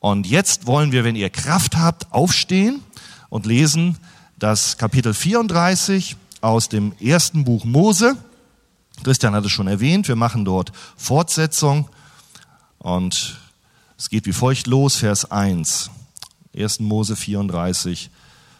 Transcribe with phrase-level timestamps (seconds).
[0.00, 2.82] Und jetzt wollen wir, wenn ihr Kraft habt, aufstehen
[3.28, 3.98] und lesen
[4.38, 8.16] das Kapitel 34 aus dem ersten Buch Mose.
[9.04, 11.88] Christian hat es schon erwähnt, wir machen dort Fortsetzung
[12.78, 13.38] und
[13.98, 15.90] es geht wie folgt los, Vers 1.
[16.56, 16.80] 1.
[16.80, 18.10] Mose 34,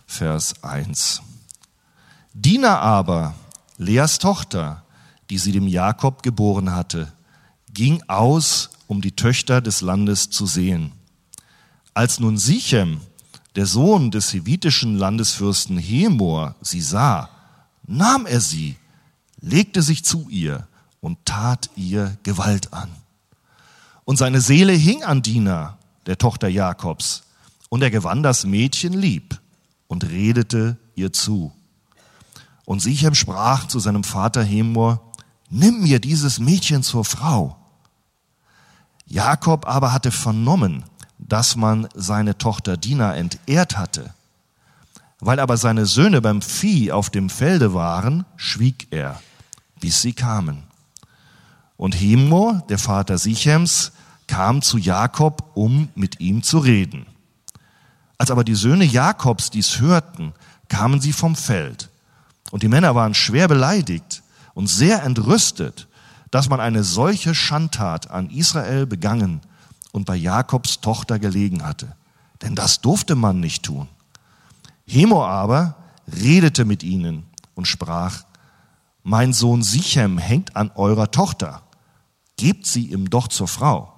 [0.07, 1.23] Vers 1.
[2.35, 3.35] Dina aber,
[3.79, 4.85] Leas Tochter,
[5.31, 7.11] die sie dem Jakob geboren hatte,
[7.73, 10.93] ging aus, um die Töchter des Landes zu sehen.
[12.01, 13.03] Als nun Sichem,
[13.57, 17.29] der Sohn des hevitischen Landesfürsten Hemor, sie sah,
[17.87, 18.79] nahm er sie,
[19.43, 20.67] legte sich zu ihr
[21.03, 22.89] und tat ihr Gewalt an.
[24.07, 25.77] Und seine Seele hing an Dina,
[26.07, 27.25] der Tochter Jakobs,
[27.69, 29.39] und er gewann das Mädchen lieb
[29.87, 31.53] und redete ihr zu.
[32.65, 35.13] Und Sichem sprach zu seinem Vater Hemor,
[35.51, 37.59] nimm mir dieses Mädchen zur Frau.
[39.05, 40.85] Jakob aber hatte vernommen,
[41.31, 44.13] dass man seine Tochter Dina entehrt hatte.
[45.21, 49.21] Weil aber seine Söhne beim Vieh auf dem Felde waren, schwieg er,
[49.81, 50.65] bis sie kamen.
[51.77, 53.93] Und Hemor, der Vater Sichems,
[54.27, 57.07] kam zu Jakob, um mit ihm zu reden.
[58.19, 60.35] Als aber die Söhne Jakobs dies hörten,
[60.69, 61.91] kamen sie vom Feld.
[62.51, 64.23] Und die Männer waren schwer beleidigt
[64.55, 65.87] und sehr entrüstet,
[66.33, 69.41] dass man eine solche Schandtat an Israel begangen
[69.93, 71.97] und bei Jakobs Tochter gelegen hatte.
[72.43, 73.89] Denn das durfte man nicht tun.
[74.87, 75.77] Hemo aber
[76.07, 78.25] redete mit ihnen und sprach,
[79.03, 81.63] mein Sohn Sichem hängt an eurer Tochter.
[82.37, 83.93] Gebt sie ihm doch zur Frau.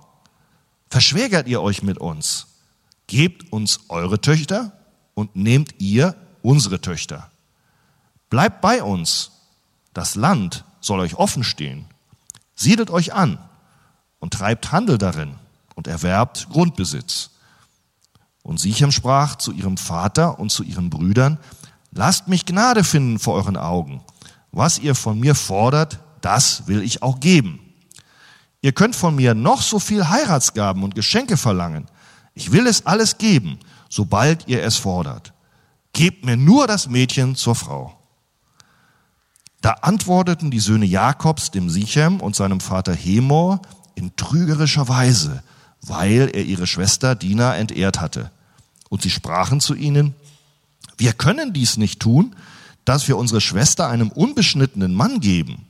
[0.91, 2.47] Verschwägert ihr euch mit uns?
[3.07, 4.73] Gebt uns eure Töchter
[5.15, 7.31] und nehmt ihr unsere Töchter.
[8.31, 9.31] Bleibt bei uns.
[9.95, 11.87] Das Land soll euch offen stehen.
[12.55, 13.39] Siedelt euch an
[14.21, 15.37] und treibt Handel darin
[15.75, 17.31] und erwerbt Grundbesitz.
[18.43, 21.39] Und Sichem sprach zu ihrem Vater und zu ihren Brüdern,
[21.93, 24.03] lasst mich Gnade finden vor euren Augen.
[24.51, 27.61] Was ihr von mir fordert, das will ich auch geben.
[28.61, 31.87] Ihr könnt von mir noch so viel Heiratsgaben und Geschenke verlangen.
[32.35, 33.59] Ich will es alles geben,
[33.89, 35.33] sobald ihr es fordert.
[35.93, 37.99] Gebt mir nur das Mädchen zur Frau.
[39.61, 43.63] Da antworteten die Söhne Jakobs dem Sichem und seinem Vater Hemor
[43.95, 45.43] in trügerischer Weise,
[45.83, 48.31] weil er ihre Schwester Dina entehrt hatte.
[48.89, 50.15] Und sie sprachen zu ihnen,
[50.97, 52.37] wir können dies nicht tun,
[52.85, 55.67] dass wir unsere Schwester einem unbeschnittenen Mann geben,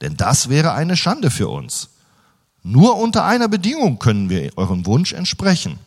[0.00, 1.90] denn das wäre eine Schande für uns.
[2.62, 5.78] Nur unter einer Bedingung können wir eurem Wunsch entsprechen,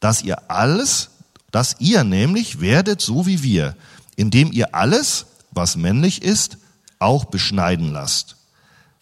[0.00, 1.10] dass ihr alles,
[1.50, 3.76] dass ihr nämlich werdet so wie wir,
[4.16, 6.58] indem ihr alles, was männlich ist,
[6.98, 8.36] auch beschneiden lasst.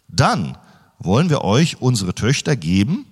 [0.08, 0.56] Dann
[0.98, 3.06] wollen wir euch unsere Töchter geben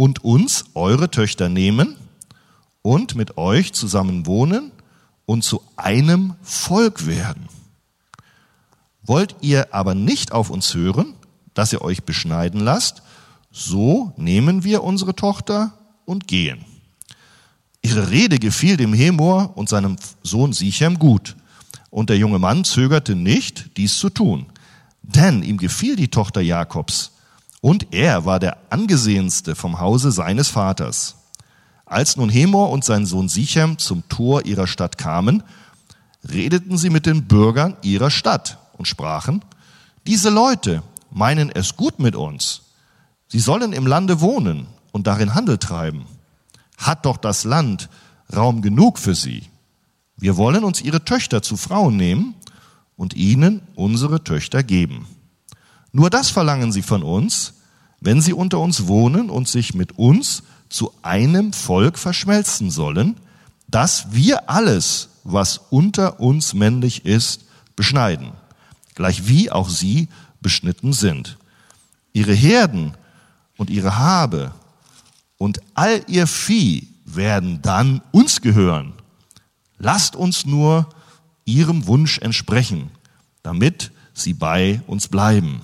[0.00, 1.94] und uns eure Töchter nehmen
[2.80, 4.72] und mit euch zusammen wohnen
[5.26, 7.50] und zu einem Volk werden.
[9.02, 11.12] Wollt ihr aber nicht auf uns hören,
[11.52, 13.02] dass ihr euch beschneiden lasst,
[13.50, 15.74] so nehmen wir unsere Tochter
[16.06, 16.64] und gehen.
[17.82, 21.36] Ihre Rede gefiel dem Hemor und seinem Sohn Sichem gut,
[21.90, 24.46] und der junge Mann zögerte nicht, dies zu tun,
[25.02, 27.12] denn ihm gefiel die Tochter Jakobs,
[27.60, 31.16] und er war der angesehenste vom Hause seines Vaters.
[31.84, 35.42] Als nun Hemor und sein Sohn Sichem zum Tor ihrer Stadt kamen,
[36.28, 39.44] redeten sie mit den Bürgern ihrer Stadt und sprachen,
[40.06, 42.62] diese Leute meinen es gut mit uns.
[43.28, 46.06] Sie sollen im Lande wohnen und darin Handel treiben.
[46.78, 47.88] Hat doch das Land
[48.34, 49.48] Raum genug für sie.
[50.16, 52.34] Wir wollen uns ihre Töchter zu Frauen nehmen
[52.96, 55.06] und ihnen unsere Töchter geben.
[55.92, 57.54] Nur das verlangen sie von uns,
[58.00, 63.16] wenn sie unter uns wohnen und sich mit uns zu einem Volk verschmelzen sollen,
[63.68, 67.44] dass wir alles, was unter uns männlich ist,
[67.76, 68.32] beschneiden,
[68.94, 70.08] gleich wie auch sie
[70.40, 71.38] beschnitten sind.
[72.12, 72.94] Ihre Herden
[73.56, 74.52] und ihre Habe
[75.38, 78.94] und all ihr Vieh werden dann uns gehören.
[79.78, 80.88] Lasst uns nur
[81.44, 82.90] ihrem Wunsch entsprechen,
[83.42, 85.60] damit sie bei uns bleiben.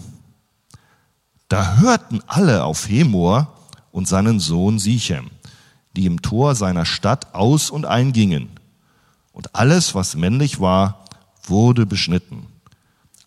[1.48, 3.52] Da hörten alle auf Hemor
[3.92, 5.30] und seinen Sohn Sichem,
[5.94, 8.50] die im Tor seiner Stadt aus und eingingen.
[9.32, 11.04] Und alles, was männlich war,
[11.44, 12.46] wurde beschnitten.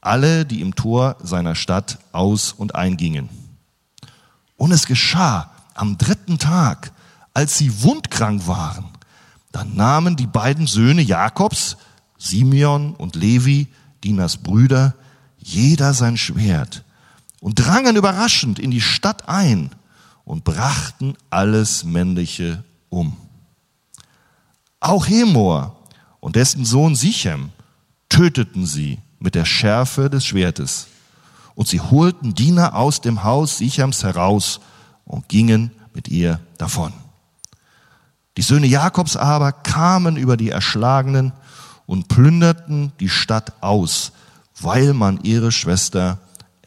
[0.01, 3.29] Alle, die im Tor seiner Stadt aus und eingingen.
[4.57, 6.91] Und es geschah am dritten Tag,
[7.33, 8.85] als sie wundkrank waren,
[9.51, 11.77] dann nahmen die beiden Söhne Jakobs,
[12.17, 13.67] Simeon und Levi,
[14.03, 14.93] Dinas Brüder,
[15.37, 16.83] jeder sein Schwert
[17.41, 19.71] und drangen überraschend in die Stadt ein
[20.25, 23.17] und brachten alles Männliche um.
[24.79, 25.75] Auch Hemor
[26.19, 27.51] und dessen Sohn Sichem
[28.09, 30.87] töteten sie mit der Schärfe des Schwertes.
[31.55, 34.61] Und sie holten Diener aus dem Haus Sichems heraus
[35.05, 36.93] und gingen mit ihr davon.
[38.37, 41.33] Die Söhne Jakobs aber kamen über die Erschlagenen
[41.85, 44.13] und plünderten die Stadt aus,
[44.61, 46.19] weil man ihre Schwester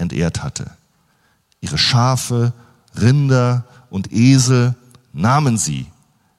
[0.03, 0.71] entehrt hatte.
[1.61, 2.53] Ihre Schafe,
[3.01, 4.75] Rinder und Esel
[5.13, 5.87] nahmen sie,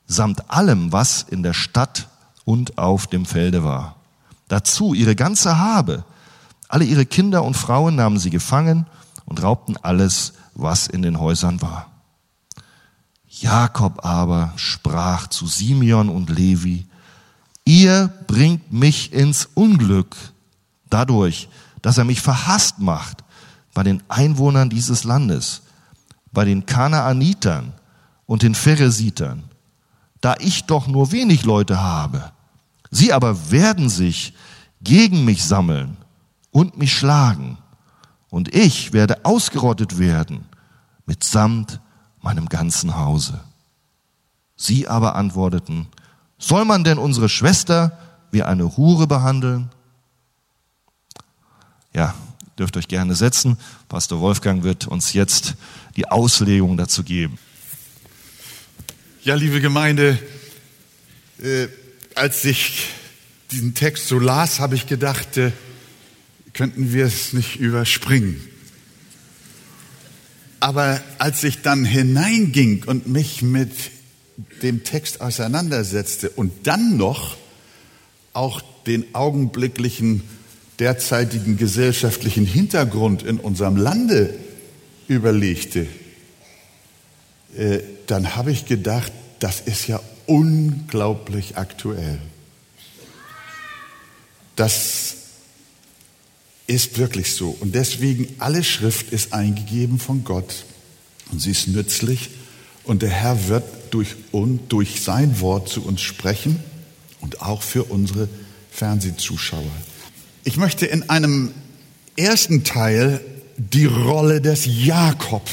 [0.06, 2.08] samt allem, was in der Stadt
[2.46, 3.96] und auf dem Felde war.
[4.48, 6.04] Dazu ihre ganze Habe,
[6.68, 8.86] alle ihre Kinder und Frauen nahmen sie gefangen
[9.26, 11.90] und raubten alles, was in den Häusern war.
[13.28, 16.86] Jakob aber sprach zu Simeon und Levi,
[17.66, 20.16] ihr bringt mich ins Unglück
[20.90, 21.50] dadurch,
[21.82, 23.23] dass er mich verhasst macht
[23.74, 25.64] bei den Einwohnern dieses Landes,
[26.32, 27.74] bei den Kanaanitern
[28.26, 29.44] und den Pheresitern,
[30.22, 32.32] da ich doch nur wenig Leute habe.
[32.92, 34.34] Sie aber werden sich
[34.82, 35.98] gegen mich sammeln
[36.52, 37.58] und mich schlagen,
[38.30, 40.46] und ich werde ausgerottet werden
[41.06, 41.80] mitsamt
[42.22, 43.40] meinem ganzen Hause.
[44.56, 45.88] Sie aber antworteten,
[46.38, 47.98] soll man denn unsere Schwester
[48.32, 49.70] wie eine Hure behandeln?
[51.94, 52.16] Ja,
[52.58, 53.58] dürft euch gerne setzen.
[53.90, 55.56] Pastor Wolfgang wird uns jetzt
[55.96, 57.38] die Auslegung dazu geben.
[59.24, 60.20] Ja, liebe Gemeinde,
[61.42, 61.68] äh,
[62.16, 62.88] als ich
[63.52, 65.52] diesen Text so las, habe ich gedacht, äh,
[66.54, 68.42] könnten wir es nicht überspringen.
[70.60, 73.72] Aber als ich dann hineinging und mich mit
[74.62, 77.38] dem Text auseinandersetzte und dann noch
[78.34, 80.22] auch den augenblicklichen
[80.80, 84.34] derzeitigen gesellschaftlichen Hintergrund in unserem Lande
[85.08, 85.88] überlegte,
[87.58, 92.20] äh, dann habe ich gedacht, das ist ja unglaublich aktuell.
[94.56, 95.16] Das
[96.68, 97.56] ist wirklich so.
[97.60, 100.66] Und deswegen, alle Schrift ist eingegeben von Gott
[101.32, 102.30] und sie ist nützlich
[102.84, 106.60] und der Herr wird durch, und durch sein Wort zu uns sprechen
[107.22, 108.30] und auch für unsere
[108.72, 109.72] Fernsehzuschauer.
[110.44, 111.52] Ich möchte in einem
[112.18, 113.22] ersten Teil
[113.58, 115.48] die Rolle des Jakob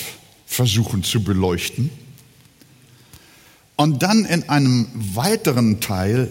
[0.47, 1.91] versuchen zu beleuchten
[3.77, 6.29] und dann in einem weiteren Teil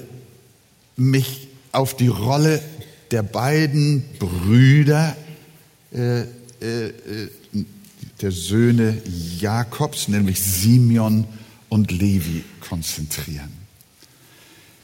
[0.98, 2.62] mich auf die Rolle
[3.12, 5.16] der beiden Brüder
[5.94, 6.28] äh, äh,
[8.22, 9.02] der Söhne
[9.40, 11.26] Jakobs, nämlich Simeon
[11.70, 13.59] und Levi, konzentrieren.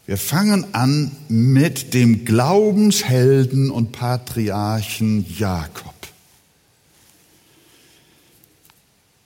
[0.07, 5.93] Wir fangen an mit dem Glaubenshelden und Patriarchen Jakob.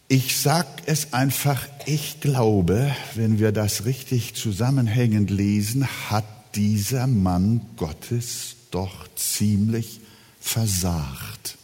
[0.07, 7.61] Ich sag es einfach, ich glaube, wenn wir das richtig zusammenhängend lesen, hat dieser Mann
[7.75, 9.99] Gottes doch ziemlich
[10.39, 11.57] versagt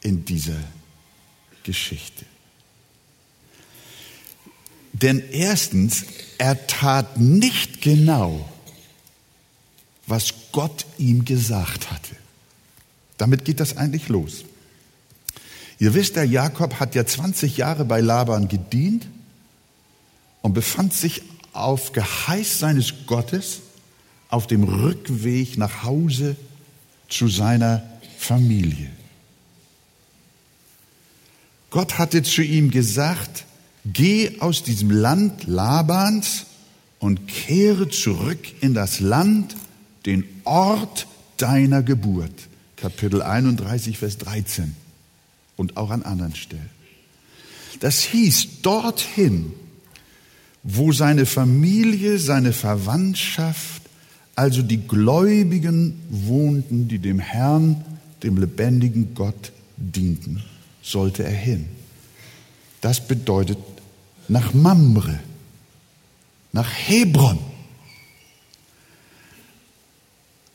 [0.00, 0.60] in dieser
[1.64, 2.24] Geschichte.
[4.92, 6.04] Denn erstens,
[6.38, 8.48] er tat nicht genau,
[10.06, 12.16] was Gott ihm gesagt hatte.
[13.18, 14.44] Damit geht das eigentlich los.
[15.78, 19.06] Ihr wisst, der Jakob hat ja 20 Jahre bei Laban gedient
[20.42, 21.22] und befand sich
[21.52, 23.60] auf Geheiß seines Gottes
[24.28, 26.36] auf dem Rückweg nach Hause
[27.08, 27.82] zu seiner
[28.18, 28.90] Familie.
[31.70, 33.45] Gott hatte zu ihm gesagt,
[33.92, 36.46] geh aus diesem Land Labans
[36.98, 39.56] und kehre zurück in das Land,
[40.06, 42.48] den Ort deiner Geburt.
[42.76, 44.74] Kapitel 31, Vers 13
[45.56, 46.70] und auch an anderen Stellen.
[47.80, 49.52] Das hieß dorthin,
[50.62, 53.82] wo seine Familie, seine Verwandtschaft,
[54.34, 57.84] also die Gläubigen wohnten, die dem Herrn,
[58.22, 60.42] dem lebendigen Gott dienten,
[60.82, 61.66] sollte er hin.
[62.80, 63.58] Das bedeutet
[64.28, 65.20] nach Mamre,
[66.52, 67.38] nach Hebron.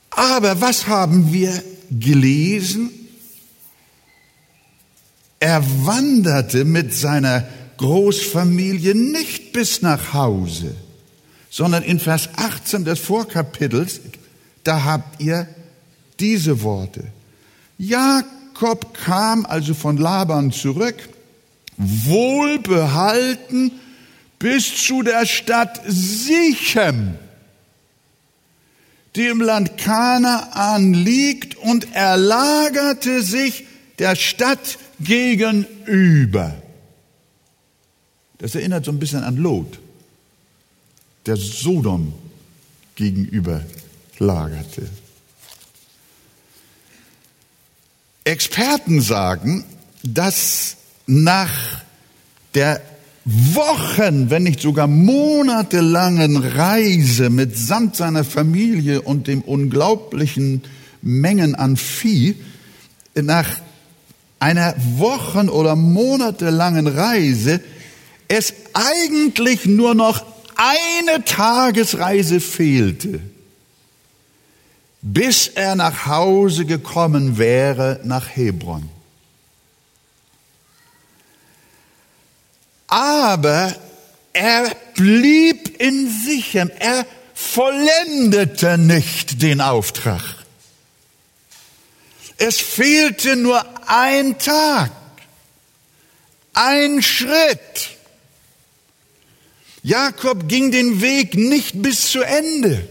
[0.09, 2.89] Aber was haben wir gelesen?
[5.39, 7.47] Er wanderte mit seiner
[7.77, 10.75] Großfamilie nicht bis nach Hause,
[11.49, 14.01] sondern in Vers 18 des Vorkapitels,
[14.63, 15.47] da habt ihr
[16.19, 17.05] diese Worte.
[17.79, 21.09] Jakob kam also von Laban zurück,
[21.81, 23.71] wohlbehalten
[24.39, 27.15] bis zu der Stadt Sichem,
[29.15, 33.65] die im Land Kanaan liegt, und er lagerte sich
[33.99, 36.61] der Stadt gegenüber.
[38.37, 39.79] Das erinnert so ein bisschen an Lot,
[41.25, 42.13] der Sodom
[42.95, 43.63] gegenüber
[44.17, 44.89] lagerte.
[48.23, 49.63] Experten sagen,
[50.03, 51.51] dass nach
[52.53, 52.81] der
[53.25, 60.63] Wochen, wenn nicht sogar monatelangen Reise mitsamt seiner Familie und dem unglaublichen
[61.01, 62.35] Mengen an Vieh,
[63.15, 63.47] nach
[64.39, 67.61] einer Wochen- oder monatelangen Reise
[68.27, 73.19] es eigentlich nur noch eine Tagesreise fehlte,
[75.01, 78.89] bis er nach Hause gekommen wäre nach Hebron.
[82.91, 83.73] Aber
[84.33, 90.21] er blieb in Sichem, er vollendete nicht den Auftrag.
[92.37, 94.91] Es fehlte nur ein Tag,
[96.53, 97.91] ein Schritt.
[99.83, 102.85] Jakob ging den Weg nicht bis zu Ende,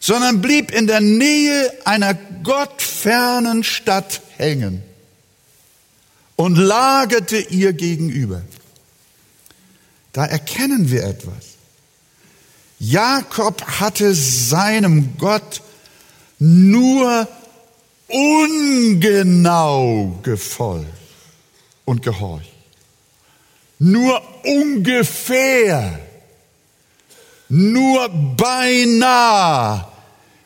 [0.00, 4.87] sondern blieb in der Nähe einer gottfernen Stadt hängen
[6.38, 8.42] und lagerte ihr gegenüber.
[10.12, 11.56] Da erkennen wir etwas.
[12.78, 15.62] Jakob hatte seinem Gott
[16.38, 17.26] nur
[18.06, 19.40] ungenau
[20.22, 20.86] gefolgt
[21.84, 22.52] und gehorcht.
[23.80, 25.98] Nur ungefähr.
[27.48, 29.88] Nur beinahe.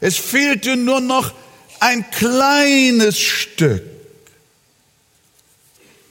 [0.01, 1.35] Es fehlte nur noch
[1.81, 3.92] ein kleines Stück.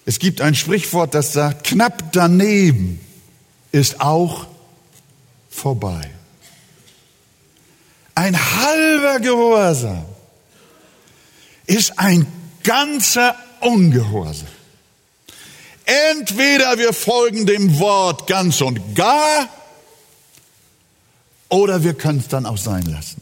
[0.06, 3.00] Es gibt ein Sprichwort, das sagt, knapp daneben
[3.72, 4.48] ist auch
[5.50, 6.10] vorbei.
[8.16, 10.06] Ein halber Gehorsam
[11.66, 12.26] ist ein
[12.64, 14.48] ganzer Ungehorsam.
[15.86, 19.50] Entweder wir folgen dem Wort ganz und gar,
[21.50, 23.22] oder wir können es dann auch sein lassen.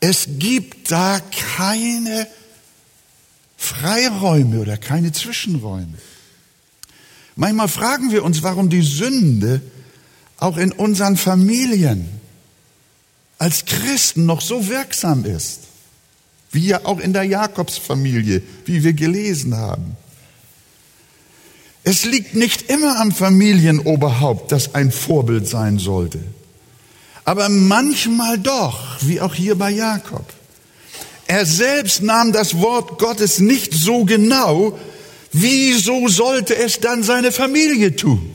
[0.00, 1.20] Es gibt da
[1.56, 2.26] keine
[3.62, 5.96] Freiräume oder keine Zwischenräume.
[7.36, 9.62] Manchmal fragen wir uns, warum die Sünde
[10.36, 12.08] auch in unseren Familien
[13.38, 15.60] als Christen noch so wirksam ist,
[16.50, 19.96] wie ja auch in der Jakobsfamilie, wie wir gelesen haben.
[21.84, 26.18] Es liegt nicht immer am Familienoberhaupt, das ein Vorbild sein sollte,
[27.24, 30.26] aber manchmal doch, wie auch hier bei Jakob.
[31.32, 34.78] Er selbst nahm das Wort Gottes nicht so genau.
[35.32, 38.30] Wieso sollte es dann seine Familie tun?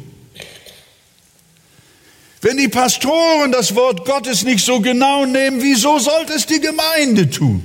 [2.41, 7.29] Wenn die Pastoren das Wort Gottes nicht so genau nehmen, wieso sollte es die Gemeinde
[7.29, 7.61] tun?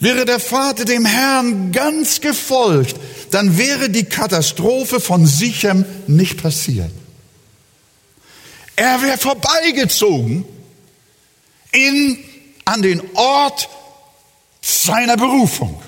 [0.00, 2.96] Wäre der Vater dem Herrn ganz gefolgt,
[3.32, 6.90] dann wäre die Katastrophe von Sichem nicht passiert.
[8.76, 10.46] Er wäre vorbeigezogen
[11.72, 12.31] in
[12.64, 13.68] an den Ort
[14.60, 15.82] seiner Berufung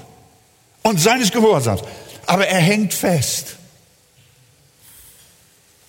[0.83, 1.83] und seines Gehorsams.
[2.27, 3.57] Aber er hängt fest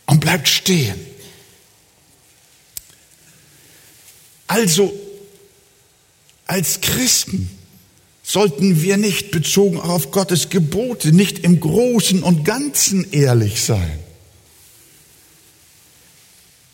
[0.06, 1.00] und bleibt stehen.
[4.48, 4.94] Also,
[6.46, 7.50] als Christen
[8.24, 14.00] sollten wir nicht bezogen auf Gottes Gebote, nicht im Großen und Ganzen ehrlich sein,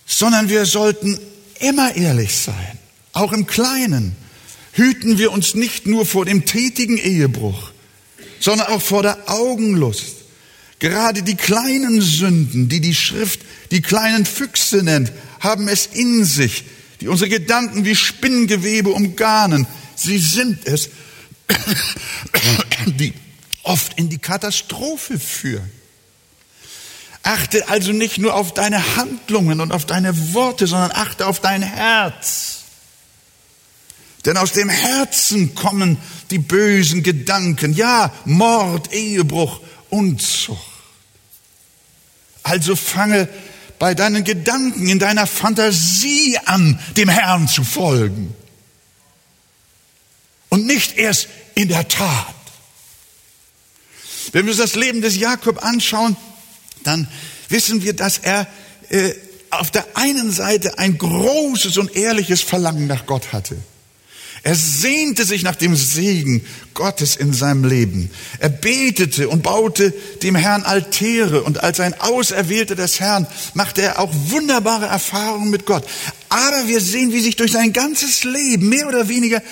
[0.05, 1.19] sondern wir sollten
[1.59, 2.80] immer ehrlich sein.
[3.13, 4.15] Auch im Kleinen
[4.73, 7.71] hüten wir uns nicht nur vor dem tätigen Ehebruch,
[8.39, 10.15] sondern auch vor der Augenlust.
[10.79, 16.65] Gerade die kleinen Sünden, die die Schrift die kleinen Füchse nennt, haben es in sich,
[16.99, 19.67] die unsere Gedanken wie Spinngewebe umgarnen.
[19.95, 20.89] Sie sind es,
[22.85, 23.13] die
[23.63, 25.69] oft in die Katastrophe führen.
[27.23, 31.61] Achte also nicht nur auf deine Handlungen und auf deine Worte, sondern achte auf dein
[31.61, 32.60] Herz.
[34.25, 35.97] Denn aus dem Herzen kommen
[36.29, 39.59] die bösen Gedanken, ja, Mord, Ehebruch,
[39.89, 40.61] Unzucht.
[42.43, 43.27] Also fange
[43.79, 48.35] bei deinen Gedanken, in deiner Fantasie an, dem Herrn zu folgen.
[50.49, 52.35] Und nicht erst in der Tat.
[54.31, 56.15] Wenn wir uns das Leben des Jakob anschauen,
[56.83, 57.07] dann
[57.49, 58.47] wissen wir, dass er
[58.89, 59.13] äh,
[59.49, 63.57] auf der einen Seite ein großes und ehrliches Verlangen nach Gott hatte.
[64.43, 66.43] Er sehnte sich nach dem Segen
[66.73, 68.09] Gottes in seinem Leben.
[68.39, 69.93] Er betete und baute
[70.23, 75.67] dem Herrn Altäre und als ein Auserwählter des Herrn machte er auch wunderbare Erfahrungen mit
[75.67, 75.85] Gott.
[76.29, 79.43] Aber wir sehen, wie sich durch sein ganzes Leben mehr oder weniger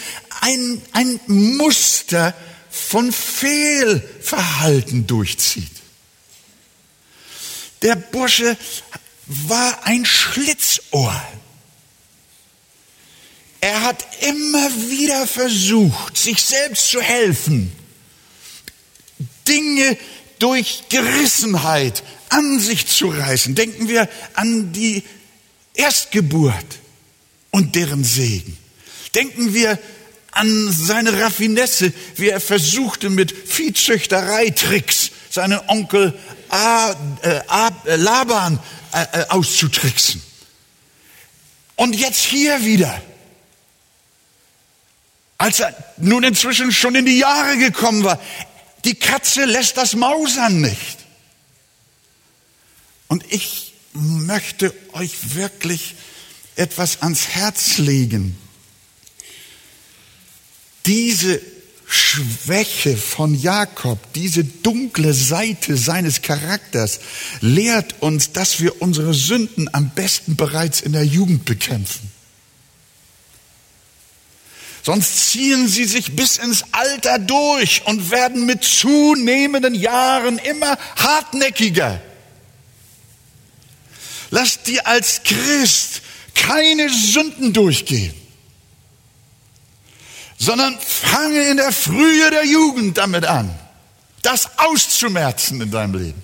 [0.41, 2.33] ein, ein Muster
[2.71, 5.69] von Fehlverhalten durchzieht.
[7.83, 8.57] Der Bursche
[9.27, 11.13] war ein Schlitzohr.
[13.61, 17.71] Er hat immer wieder versucht, sich selbst zu helfen,
[19.47, 19.97] Dinge
[20.39, 23.55] durch Gerissenheit an sich zu reißen.
[23.55, 25.03] Denken wir an die
[25.73, 26.79] Erstgeburt
[27.51, 28.57] und deren Segen.
[29.15, 29.77] Denken wir
[30.31, 36.17] an seine Raffinesse, wie er versuchte mit Viehzüchterei-Tricks seinen Onkel
[36.49, 38.59] A, äh, A, äh, Laban
[38.93, 40.21] äh, äh, auszutricksen.
[41.75, 43.01] Und jetzt hier wieder,
[45.39, 48.21] als er nun inzwischen schon in die Jahre gekommen war,
[48.83, 50.97] die Katze lässt das Mausern nicht.
[53.07, 55.95] Und ich möchte euch wirklich
[56.55, 58.37] etwas ans Herz legen.
[60.85, 61.41] Diese
[61.87, 66.99] Schwäche von Jakob, diese dunkle Seite seines Charakters
[67.39, 72.18] lehrt uns, dass wir unsere Sünden am besten bereits in der Jugend bekämpfen.
[74.83, 82.01] Sonst ziehen sie sich bis ins Alter durch und werden mit zunehmenden Jahren immer hartnäckiger.
[84.31, 86.01] Lass dir als Christ
[86.35, 88.13] keine Sünden durchgehen,
[90.37, 93.53] sondern fange in der Frühe der Jugend damit an,
[94.21, 96.23] das auszumerzen in deinem Leben.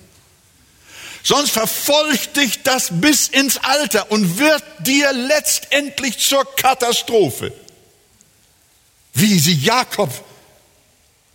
[1.24, 7.52] Sonst verfolgt dich das bis ins Alter und wird dir letztendlich zur Katastrophe.
[9.16, 10.12] Wie sie Jakob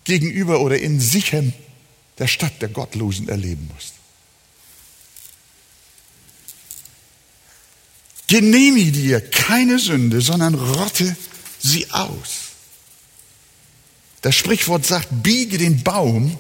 [0.04, 1.52] gegenüber oder in Sichem,
[2.18, 3.94] der Stadt der Gottlosen, erleben musste.
[8.26, 11.16] Genehmige dir keine Sünde, sondern rotte
[11.58, 12.50] sie aus.
[14.20, 16.38] Das Sprichwort sagt, biege den Baum,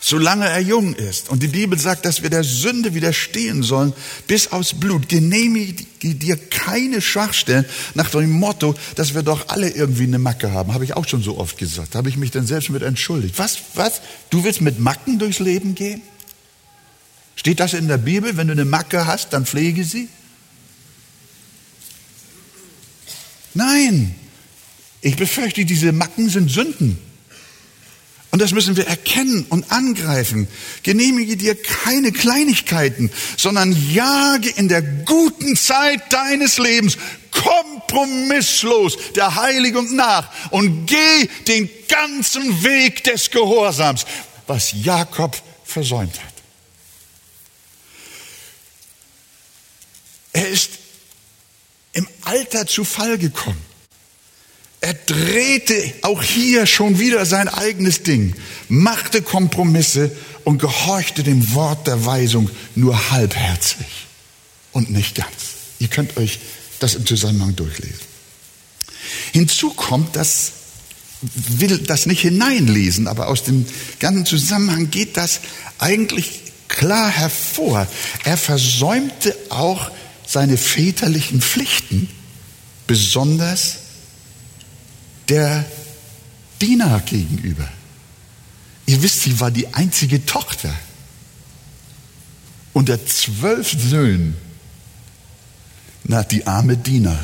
[0.00, 1.28] solange er jung ist.
[1.28, 3.92] Und die Bibel sagt, dass wir der Sünde widerstehen sollen
[4.26, 5.08] bis aus Blut.
[5.08, 10.72] Genehmige dir keine Schwachstellen nach dem Motto, dass wir doch alle irgendwie eine Macke haben.
[10.72, 11.94] Habe ich auch schon so oft gesagt.
[11.94, 13.38] Habe ich mich dann selbst mit entschuldigt.
[13.38, 14.00] Was, was?
[14.30, 16.00] Du willst mit Macken durchs Leben gehen?
[17.36, 18.36] Steht das in der Bibel?
[18.36, 20.08] Wenn du eine Macke hast, dann pflege sie?
[23.52, 24.14] Nein,
[25.02, 26.98] ich befürchte, diese Macken sind Sünden.
[28.30, 30.46] Und das müssen wir erkennen und angreifen.
[30.84, 36.96] Genehmige dir keine Kleinigkeiten, sondern jage in der guten Zeit deines Lebens
[37.32, 44.06] kompromisslos der Heiligung nach und geh den ganzen Weg des Gehorsams,
[44.46, 46.34] was Jakob versäumt hat.
[50.32, 50.70] Er ist
[51.92, 53.69] im Alter zu Fall gekommen.
[54.80, 58.34] Er drehte auch hier schon wieder sein eigenes Ding,
[58.68, 60.10] machte Kompromisse
[60.44, 63.86] und gehorchte dem Wort der Weisung nur halbherzig
[64.72, 65.32] und nicht ganz.
[65.78, 66.38] Ihr könnt euch
[66.78, 68.00] das im Zusammenhang durchlesen.
[69.32, 70.52] Hinzu kommt, dass
[71.22, 73.66] will das nicht hineinlesen, aber aus dem
[73.98, 75.40] ganzen Zusammenhang geht das
[75.78, 77.86] eigentlich klar hervor.
[78.24, 79.90] Er versäumte auch
[80.26, 82.08] seine väterlichen Pflichten,
[82.86, 83.79] besonders
[85.30, 85.64] der
[86.60, 87.68] Diener gegenüber.
[88.86, 90.74] Ihr wisst, sie war die einzige Tochter
[92.72, 94.36] unter zwölf Söhnen.
[96.04, 97.18] Na, die arme Diener.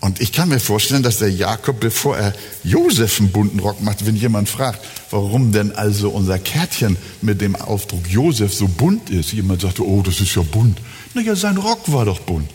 [0.00, 4.04] Und ich kann mir vorstellen, dass der Jakob, bevor er Josef einen bunten Rock macht,
[4.04, 9.32] wenn jemand fragt, warum denn also unser Kärtchen mit dem Aufdruck Josef so bunt ist,
[9.32, 10.80] jemand sagt, oh, das ist ja bunt.
[11.14, 12.50] Naja, sein Rock war doch bunt.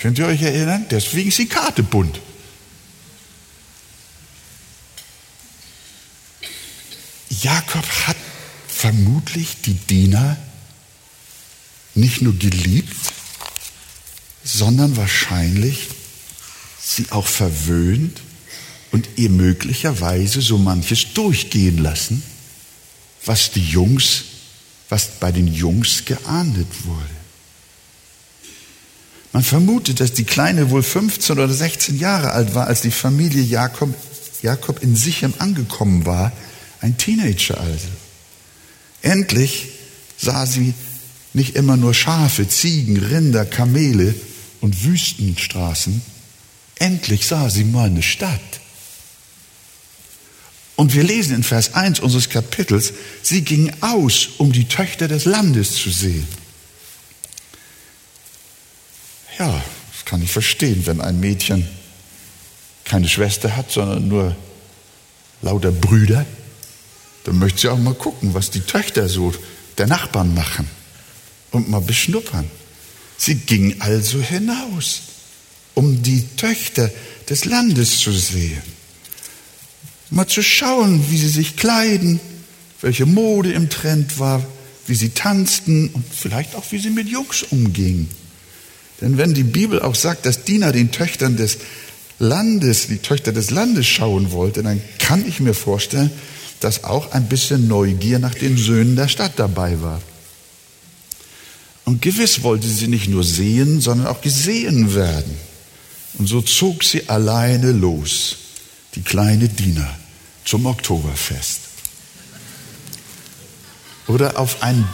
[0.00, 0.86] Könnt ihr euch erinnern?
[0.90, 2.20] Deswegen ist die Karte bunt.
[7.42, 8.16] Jakob hat
[8.68, 10.36] vermutlich die Diener
[11.94, 12.96] nicht nur geliebt,
[14.44, 15.88] sondern wahrscheinlich
[16.80, 18.20] sie auch verwöhnt
[18.92, 22.22] und ihr möglicherweise so manches durchgehen lassen,
[23.24, 24.24] was die Jungs,
[24.88, 27.17] was bei den Jungs geahndet wurde.
[29.32, 33.42] Man vermutet, dass die Kleine wohl 15 oder 16 Jahre alt war, als die Familie
[33.42, 33.94] Jakob,
[34.42, 36.32] Jakob in Sichem angekommen war,
[36.80, 37.88] ein Teenager also.
[39.02, 39.68] Endlich
[40.16, 40.74] sah sie
[41.34, 44.14] nicht immer nur Schafe, Ziegen, Rinder, Kamele
[44.60, 46.00] und Wüstenstraßen,
[46.78, 48.40] Endlich sah sie mal eine Stadt.
[50.76, 55.24] Und wir lesen in Vers 1 unseres Kapitels, sie ging aus, um die Töchter des
[55.24, 56.26] Landes zu sehen.
[59.38, 61.66] Ja, das kann ich verstehen, wenn ein Mädchen
[62.84, 64.36] keine Schwester hat, sondern nur
[65.42, 66.26] lauter Brüder,
[67.24, 69.32] dann möchte sie auch mal gucken, was die Töchter so
[69.76, 70.68] der Nachbarn machen
[71.52, 72.50] und mal beschnuppern.
[73.16, 75.02] Sie ging also hinaus,
[75.74, 76.90] um die Töchter
[77.28, 78.62] des Landes zu sehen.
[80.10, 82.18] Mal zu schauen, wie sie sich kleiden,
[82.80, 84.44] welche Mode im Trend war,
[84.86, 88.08] wie sie tanzten und vielleicht auch, wie sie mit Jungs umgingen.
[89.00, 91.58] Denn wenn die Bibel auch sagt, dass Diener den Töchtern des
[92.18, 96.10] Landes, die Töchter des Landes schauen wollte, dann kann ich mir vorstellen,
[96.60, 100.02] dass auch ein bisschen Neugier nach den Söhnen der Stadt dabei war.
[101.84, 105.36] Und gewiss wollte sie nicht nur sehen, sondern auch gesehen werden.
[106.18, 108.36] Und so zog sie alleine los,
[108.94, 109.88] die kleine Diener,
[110.44, 111.60] zum Oktoberfest.
[114.08, 114.86] Oder auf ein,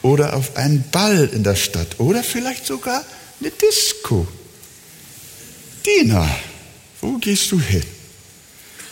[0.00, 2.00] oder auf einen Ball in der Stadt.
[2.00, 3.04] Oder vielleicht sogar
[3.42, 4.26] eine Disco.
[5.84, 6.28] Dina,
[7.00, 7.82] wo gehst du hin?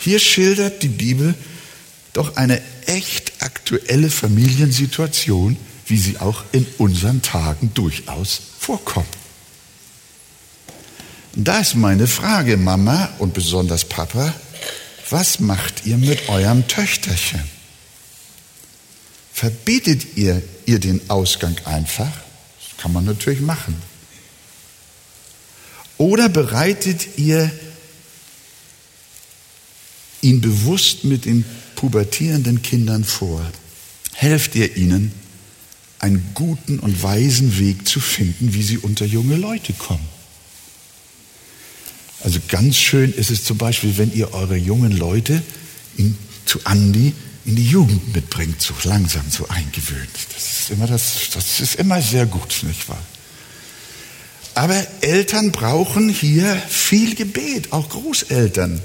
[0.01, 1.35] Hier schildert die Bibel
[2.13, 9.07] doch eine echt aktuelle Familiensituation, wie sie auch in unseren Tagen durchaus vorkommt.
[11.35, 14.35] Da ist meine Frage, Mama und besonders Papa,
[15.11, 17.43] was macht ihr mit eurem Töchterchen?
[19.33, 22.11] Verbietet ihr ihr den Ausgang einfach?
[22.11, 23.90] Das kann man natürlich machen.
[26.01, 27.51] Oder bereitet ihr
[30.23, 33.45] ihn bewusst mit den pubertierenden Kindern vor?
[34.15, 35.13] Helft ihr ihnen,
[35.99, 40.09] einen guten und weisen Weg zu finden, wie sie unter junge Leute kommen?
[42.21, 45.43] Also ganz schön ist es zum Beispiel, wenn ihr eure jungen Leute
[45.99, 47.13] in, zu Andi
[47.45, 50.09] in die Jugend mitbringt, so langsam so eingewöhnt.
[50.35, 53.05] Das ist immer, das, das ist immer sehr gut, nicht wahr?
[54.61, 58.79] Aber Eltern brauchen hier viel Gebet, auch Großeltern.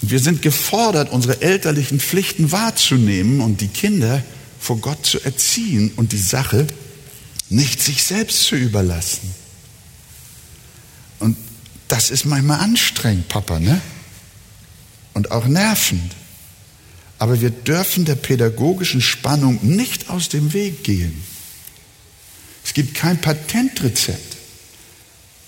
[0.00, 4.22] Wir sind gefordert, unsere elterlichen Pflichten wahrzunehmen und die Kinder
[4.58, 6.66] vor Gott zu erziehen und die Sache
[7.50, 9.30] nicht sich selbst zu überlassen.
[11.18, 11.36] Und
[11.88, 13.78] das ist manchmal anstrengend, Papa, ne?
[15.12, 16.12] Und auch nervend.
[17.18, 21.22] Aber wir dürfen der pädagogischen Spannung nicht aus dem Weg gehen.
[22.64, 24.36] Es gibt kein Patentrezept.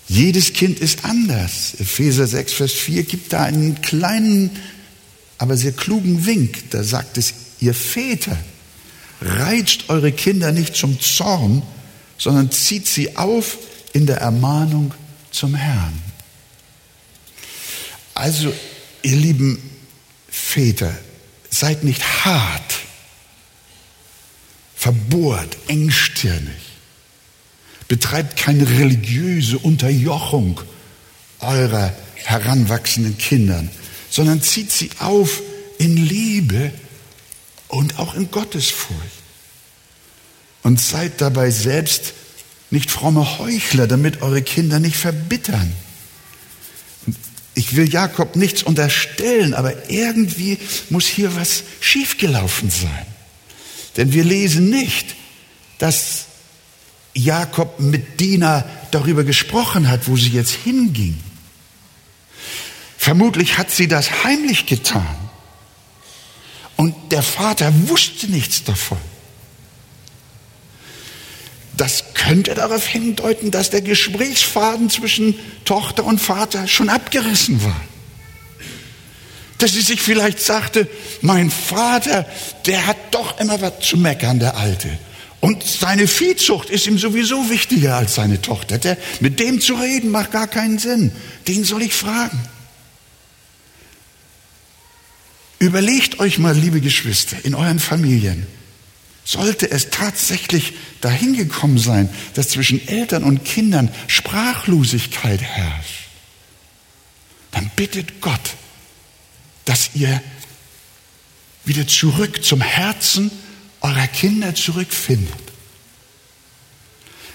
[0.07, 1.73] Jedes Kind ist anders.
[1.79, 4.51] Epheser 6, Vers 4 gibt da einen kleinen,
[5.37, 6.69] aber sehr klugen Wink.
[6.71, 8.37] Da sagt es, ihr Väter,
[9.21, 11.63] reizt eure Kinder nicht zum Zorn,
[12.17, 13.57] sondern zieht sie auf
[13.93, 14.93] in der Ermahnung
[15.31, 16.01] zum Herrn.
[18.13, 18.53] Also,
[19.01, 19.61] ihr lieben
[20.29, 20.95] Väter,
[21.49, 22.75] seid nicht hart,
[24.75, 26.66] verbohrt, engstirnig.
[27.87, 30.59] Betreibt keine religiöse Unterjochung
[31.39, 33.69] eurer heranwachsenden Kindern,
[34.09, 35.41] sondern zieht sie auf
[35.77, 36.71] in Liebe
[37.67, 39.01] und auch in Gottesfurcht.
[40.63, 42.13] Und seid dabei selbst
[42.71, 45.71] nicht fromme Heuchler, damit eure Kinder nicht verbittern.
[47.53, 53.05] Ich will Jakob nichts unterstellen, aber irgendwie muss hier was schiefgelaufen sein.
[53.95, 55.15] Denn wir lesen nicht,
[55.79, 56.26] dass
[57.17, 61.19] Jakob mit Dina darüber gesprochen hat, wo sie jetzt hinging.
[62.97, 65.15] Vermutlich hat sie das heimlich getan.
[66.75, 68.99] Und der Vater wusste nichts davon.
[71.75, 77.81] Das könnte darauf hindeuten, dass der Gesprächsfaden zwischen Tochter und Vater schon abgerissen war.
[79.57, 80.87] Dass sie sich vielleicht sagte,
[81.21, 82.27] mein Vater,
[82.65, 84.99] der hat doch immer was zu meckern, der Alte.
[85.39, 88.79] Und seine Viehzucht ist ihm sowieso wichtiger als seine Tochter.
[88.79, 91.11] Der, mit dem zu reden macht gar keinen Sinn.
[91.47, 92.39] Den soll ich fragen.
[95.59, 98.45] Überlegt euch mal, liebe Geschwister, in euren Familien,
[99.23, 106.07] sollte es tatsächlich dahin gekommen sein, dass zwischen Eltern und Kindern Sprachlosigkeit herrscht,
[107.51, 108.55] dann bittet Gott,
[109.65, 110.21] dass ihr
[111.65, 113.31] wieder zurück zum Herzen
[113.87, 115.33] eurer Kinder zurückfindet.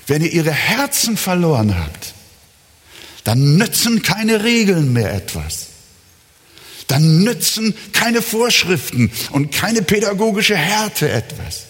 [0.06, 2.14] Wenn ihr ihre Herzen verloren habt,
[3.24, 5.68] dann nützen keine Regeln mehr etwas.
[6.88, 11.62] Dann nützen keine Vorschriften und keine pädagogische Härte etwas,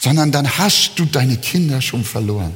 [0.00, 2.54] sondern dann hast du deine Kinder schon verloren.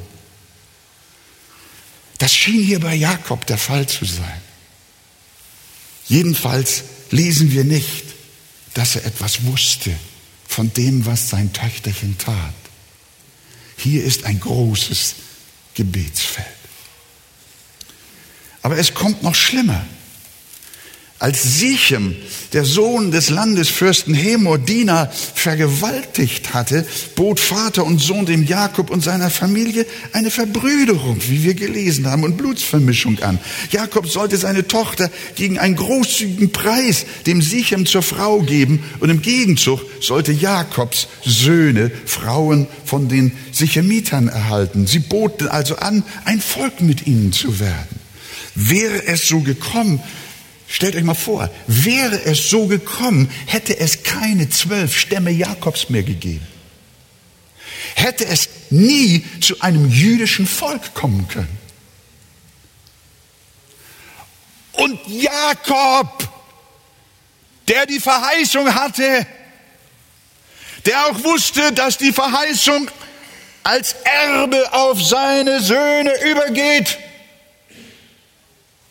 [2.19, 4.41] Das schien hier bei Jakob der Fall zu sein.
[6.07, 8.05] Jedenfalls lesen wir nicht,
[8.73, 9.91] dass er etwas wusste
[10.53, 12.53] von dem, was sein Töchterchen tat.
[13.75, 15.15] Hier ist ein großes
[15.73, 16.47] Gebetsfeld.
[18.61, 19.83] Aber es kommt noch schlimmer.
[21.23, 22.17] Als Sichem,
[22.51, 29.05] der Sohn des Landesfürsten Hemor, Dina, vergewaltigt hatte, bot Vater und Sohn dem Jakob und
[29.05, 33.39] seiner Familie eine Verbrüderung, wie wir gelesen haben, und Blutsvermischung an.
[33.71, 39.21] Jakob sollte seine Tochter gegen einen großzügigen Preis dem Sichem zur Frau geben und im
[39.21, 44.87] Gegenzug sollte Jakobs Söhne Frauen von den Sichemitern erhalten.
[44.87, 48.01] Sie boten also an, ein Volk mit ihnen zu werden.
[48.55, 50.01] Wäre es so gekommen,
[50.73, 56.01] Stellt euch mal vor, wäre es so gekommen, hätte es keine zwölf Stämme Jakobs mehr
[56.01, 56.47] gegeben.
[57.93, 61.59] Hätte es nie zu einem jüdischen Volk kommen können.
[64.71, 66.27] Und Jakob,
[67.67, 69.27] der die Verheißung hatte,
[70.87, 72.89] der auch wusste, dass die Verheißung
[73.61, 76.97] als Erbe auf seine Söhne übergeht,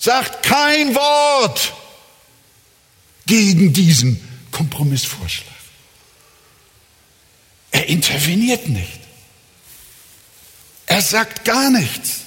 [0.02, 1.72] sagt kein Wort
[3.24, 5.46] gegen diesen Kompromissvorschlag.
[7.70, 8.98] Er interveniert nicht.
[10.86, 12.22] Er sagt gar nichts.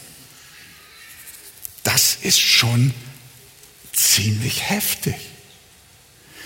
[1.84, 2.94] Das ist schon
[3.92, 5.18] ziemlich heftig.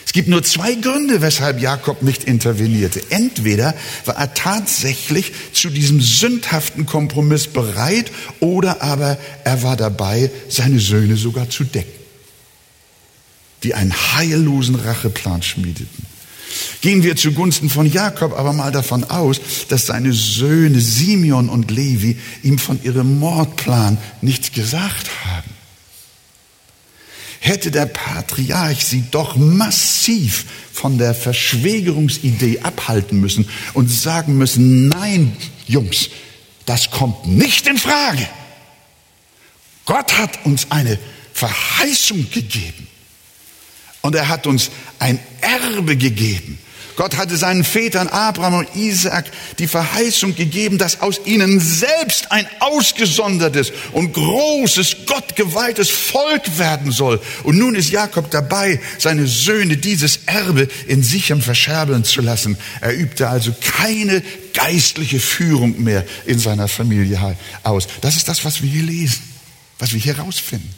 [0.09, 2.99] Es gibt nur zwei Gründe, weshalb Jakob nicht intervenierte.
[3.11, 10.79] Entweder war er tatsächlich zu diesem sündhaften Kompromiss bereit oder aber er war dabei, seine
[10.79, 11.91] Söhne sogar zu decken,
[13.61, 16.07] die einen heillosen Racheplan schmiedeten.
[16.81, 22.17] Gehen wir zugunsten von Jakob aber mal davon aus, dass seine Söhne Simeon und Levi
[22.41, 25.18] ihm von ihrem Mordplan nichts gesagt haben
[27.39, 35.35] hätte der Patriarch sie doch massiv von der Verschwägerungsidee abhalten müssen und sagen müssen, nein,
[35.67, 36.09] Jungs,
[36.65, 38.27] das kommt nicht in Frage.
[39.85, 40.99] Gott hat uns eine
[41.33, 42.87] Verheißung gegeben
[44.01, 46.59] und er hat uns ein Erbe gegeben.
[46.95, 49.25] Gott hatte seinen Vätern Abraham und Isaak
[49.57, 57.21] die Verheißung gegeben, dass aus ihnen selbst ein ausgesondertes und großes, gottgeweihtes Volk werden soll.
[57.43, 62.57] Und nun ist Jakob dabei, seine Söhne dieses Erbe in Sichem verscherbeln zu lassen.
[62.81, 64.21] Er übte also keine
[64.53, 67.87] geistliche Führung mehr in seiner Familie aus.
[68.01, 69.21] Das ist das, was wir hier lesen,
[69.77, 70.69] was wir hier rausfinden.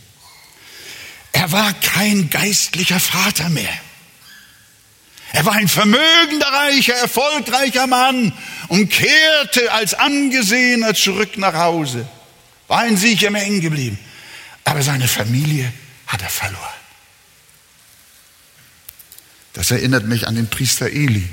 [1.31, 3.73] Er war kein geistlicher Vater mehr.
[5.33, 8.33] Er war ein vermögender, reicher, erfolgreicher Mann
[8.67, 12.07] und kehrte als Angesehener zurück nach Hause.
[12.67, 13.97] War in sich im Hängen geblieben.
[14.65, 15.71] Aber seine Familie
[16.07, 16.81] hat er verloren.
[19.53, 21.27] Das erinnert mich an den Priester Eli.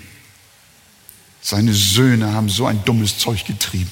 [1.41, 3.91] Seine Söhne haben so ein dummes Zeug getrieben.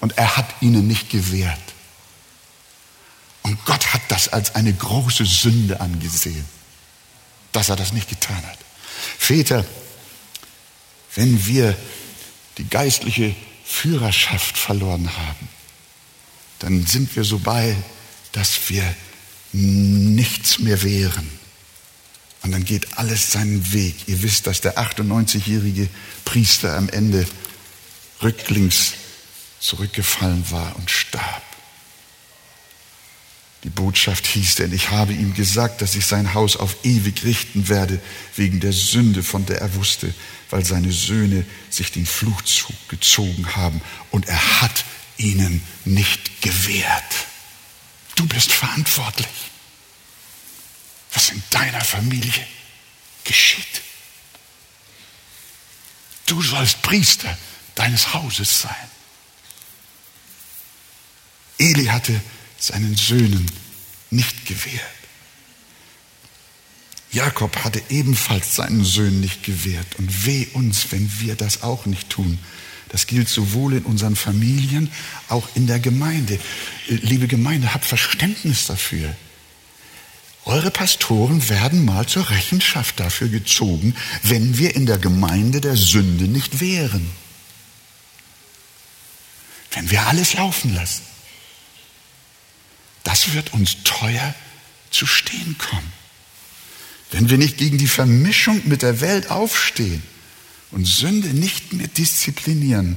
[0.00, 1.58] Und er hat ihnen nicht gewehrt.
[3.42, 6.44] Und Gott hat das als eine große Sünde angesehen,
[7.52, 8.58] dass er das nicht getan hat.
[9.18, 9.64] Väter,
[11.14, 11.76] wenn wir
[12.58, 13.34] die geistliche
[13.64, 15.48] Führerschaft verloren haben,
[16.60, 17.76] dann sind wir so bei,
[18.32, 18.84] dass wir
[19.52, 21.28] nichts mehr wären.
[22.42, 23.94] Und dann geht alles seinen Weg.
[24.06, 25.88] Ihr wisst, dass der 98-jährige
[26.24, 27.26] Priester am Ende
[28.22, 28.94] rücklings
[29.60, 31.42] zurückgefallen war und starb.
[33.64, 37.68] Die Botschaft hieß denn, ich habe ihm gesagt, dass ich sein Haus auf ewig richten
[37.68, 38.00] werde,
[38.34, 40.14] wegen der Sünde, von der er wusste,
[40.48, 44.84] weil seine Söhne sich den Fluchzug gezogen haben und er hat
[45.18, 47.14] ihnen nicht gewährt.
[48.14, 49.28] Du bist verantwortlich,
[51.12, 52.46] was in deiner Familie
[53.24, 53.82] geschieht.
[56.24, 57.36] Du sollst Priester
[57.74, 58.90] deines Hauses sein.
[61.58, 62.20] Eli hatte
[62.60, 63.50] seinen Söhnen
[64.10, 65.00] nicht gewährt.
[67.12, 69.86] Jakob hatte ebenfalls seinen Söhnen nicht gewährt.
[69.98, 72.38] Und weh uns, wenn wir das auch nicht tun.
[72.88, 74.90] Das gilt sowohl in unseren Familien,
[75.28, 76.38] auch in der Gemeinde.
[76.86, 79.14] Liebe Gemeinde, habt Verständnis dafür.
[80.44, 86.24] Eure Pastoren werden mal zur Rechenschaft dafür gezogen, wenn wir in der Gemeinde der Sünde
[86.24, 87.10] nicht wehren.
[89.72, 91.02] Wenn wir alles laufen lassen.
[93.10, 94.34] Das wird uns teuer
[94.92, 95.92] zu stehen kommen.
[97.10, 100.00] Wenn wir nicht gegen die Vermischung mit der Welt aufstehen
[100.70, 102.96] und Sünde nicht mehr disziplinieren,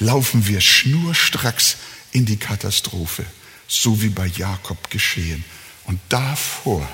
[0.00, 1.76] laufen wir schnurstracks
[2.12, 3.24] in die Katastrophe,
[3.66, 5.42] so wie bei Jakob geschehen.
[5.84, 6.86] Und davor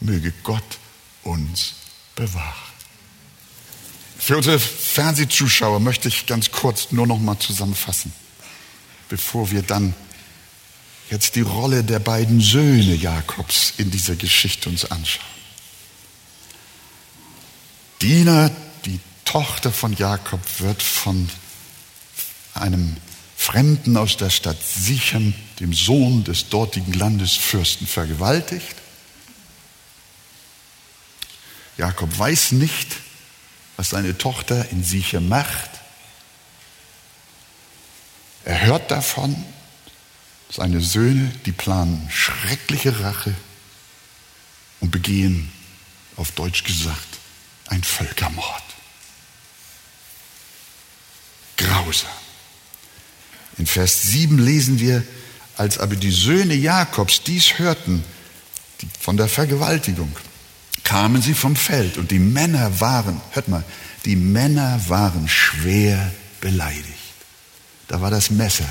[0.00, 0.78] möge Gott
[1.22, 1.74] uns
[2.16, 2.72] bewahren.
[4.18, 8.12] Für unsere Fernsehzuschauer möchte ich ganz kurz nur noch mal zusammenfassen,
[9.08, 9.94] bevor wir dann
[11.12, 15.26] jetzt die Rolle der beiden Söhne Jakobs in dieser Geschichte uns anschauen.
[18.00, 18.50] Dina,
[18.86, 21.28] die Tochter von Jakob, wird von
[22.54, 22.96] einem
[23.36, 28.76] Fremden aus der Stadt Sichem, dem Sohn des dortigen Landesfürsten, vergewaltigt.
[31.76, 32.88] Jakob weiß nicht,
[33.76, 35.70] was seine Tochter in Sichem macht.
[38.46, 39.36] Er hört davon,
[40.52, 43.34] seine Söhne, die planen schreckliche Rache
[44.80, 45.50] und begehen,
[46.16, 47.18] auf Deutsch gesagt,
[47.68, 48.62] ein Völkermord.
[51.56, 52.10] Grausam.
[53.56, 55.02] In Vers 7 lesen wir,
[55.56, 58.04] als aber die Söhne Jakobs dies hörten,
[58.80, 60.14] die, von der Vergewaltigung,
[60.84, 63.64] kamen sie vom Feld und die Männer waren, hört mal,
[64.04, 66.86] die Männer waren schwer beleidigt.
[67.88, 68.68] Da war das Messer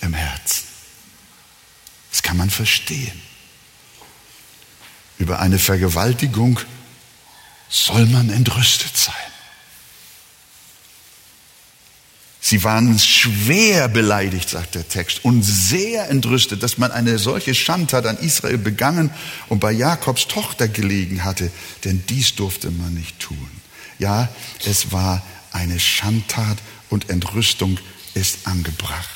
[0.00, 0.75] im Herzen.
[2.16, 3.20] Das kann man verstehen.
[5.18, 6.58] Über eine Vergewaltigung
[7.68, 9.14] soll man entrüstet sein.
[12.40, 18.06] Sie waren schwer beleidigt, sagt der Text, und sehr entrüstet, dass man eine solche Schandtat
[18.06, 19.10] an Israel begangen
[19.50, 21.50] und bei Jakobs Tochter gelegen hatte,
[21.84, 23.50] denn dies durfte man nicht tun.
[23.98, 24.30] Ja,
[24.64, 26.56] es war eine Schandtat
[26.88, 27.78] und Entrüstung
[28.14, 29.10] ist angebracht.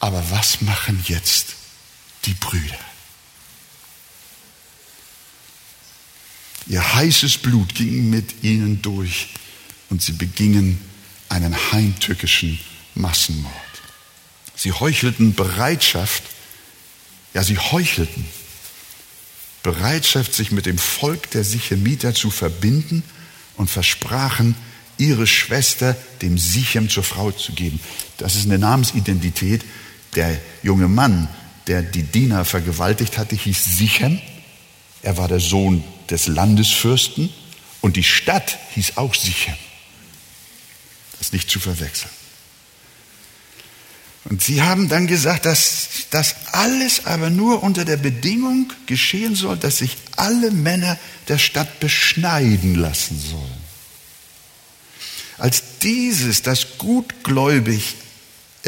[0.00, 1.57] Aber was machen jetzt
[2.24, 2.78] die Brüder?
[6.66, 9.28] Ihr heißes Blut ging mit ihnen durch
[9.88, 10.78] und sie begingen
[11.28, 12.58] einen heimtückischen
[12.94, 13.54] Massenmord.
[14.54, 16.22] Sie heuchelten Bereitschaft,
[17.32, 18.26] ja, sie heuchelten
[19.62, 23.02] Bereitschaft, sich mit dem Volk der Sichemiter zu verbinden
[23.56, 24.54] und versprachen,
[24.98, 27.80] ihre Schwester dem Sichem zur Frau zu geben.
[28.16, 29.64] Das ist eine Namensidentität.
[30.14, 31.28] Der junge Mann,
[31.68, 34.20] der die Diener vergewaltigt hatte, hieß Sichem.
[35.02, 37.30] Er war der Sohn des Landesfürsten
[37.80, 39.54] und die Stadt hieß auch Sichem.
[41.12, 42.10] Das ist nicht zu verwechseln.
[44.24, 49.56] Und sie haben dann gesagt, dass das alles aber nur unter der Bedingung geschehen soll,
[49.56, 53.68] dass sich alle Männer der Stadt beschneiden lassen sollen.
[55.38, 57.94] Als dieses das gutgläubig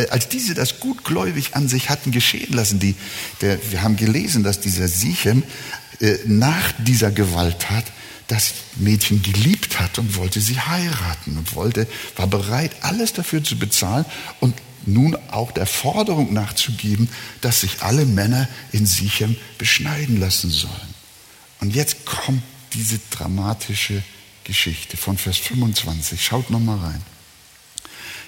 [0.08, 2.94] als diese das gutgläubig an sich hatten geschehen lassen, die,
[3.40, 5.42] der, wir haben gelesen, dass dieser Sichem
[6.00, 7.84] äh, nach dieser Gewalttat
[8.28, 11.86] das Mädchen geliebt hat und wollte sie heiraten und wollte,
[12.16, 14.04] war bereit, alles dafür zu bezahlen
[14.38, 14.54] und
[14.86, 17.08] nun auch der Forderung nachzugeben,
[17.40, 20.94] dass sich alle Männer in Sichem beschneiden lassen sollen.
[21.60, 24.02] Und jetzt kommt diese dramatische
[24.44, 26.24] Geschichte von Vers 25.
[26.24, 27.02] Schaut noch mal rein.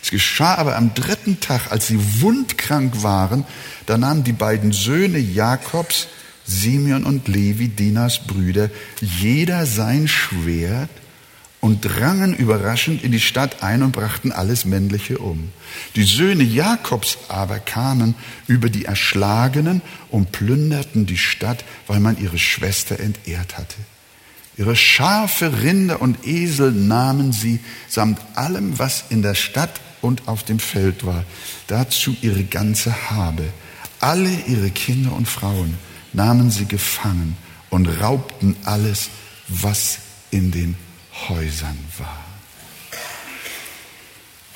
[0.02, 3.44] Es geschah aber am dritten Tag, als sie wundkrank waren,
[3.86, 6.08] da nahmen die beiden Söhne Jakobs
[6.44, 8.68] Simeon und Levi, Dinas Brüder,
[9.00, 10.90] jeder sein Schwert
[11.60, 15.50] und drangen überraschend in die Stadt ein und brachten alles Männliche um.
[15.94, 18.16] Die Söhne Jakobs aber kamen
[18.48, 23.76] über die Erschlagenen und plünderten die Stadt, weil man ihre Schwester entehrt hatte.
[24.56, 30.42] Ihre Schafe, Rinder und Esel nahmen sie samt allem, was in der Stadt und auf
[30.44, 31.24] dem Feld war,
[31.68, 33.50] dazu ihre ganze Habe,
[34.00, 35.78] alle ihre Kinder und Frauen
[36.12, 37.36] nahmen sie gefangen
[37.70, 39.08] und raubten alles,
[39.48, 39.98] was
[40.30, 40.76] in den
[41.28, 42.24] Häusern war.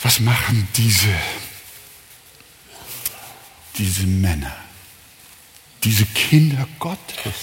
[0.02, 1.14] Was machen diese,
[3.78, 4.54] diese Männer,
[5.84, 7.34] diese Kinder Gottes?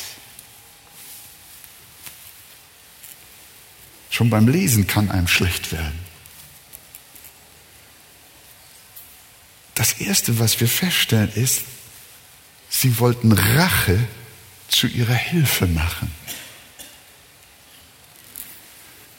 [4.09, 5.99] Schon beim Lesen kann einem schlecht werden.
[9.75, 11.61] Das Erste, was wir feststellen, ist,
[12.69, 13.99] Sie wollten Rache
[14.67, 16.11] zu ihrer Hilfe machen.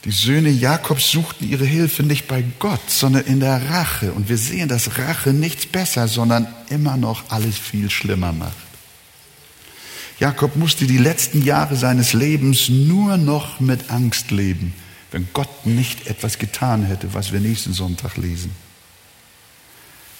[0.03, 4.11] Die Söhne Jakobs suchten ihre Hilfe nicht bei Gott, sondern in der Rache.
[4.11, 8.53] Und wir sehen, dass Rache nichts besser, sondern immer noch alles viel schlimmer macht.
[10.19, 14.73] Jakob musste die letzten Jahre seines Lebens nur noch mit Angst leben,
[15.11, 18.51] wenn Gott nicht etwas getan hätte, was wir nächsten Sonntag lesen.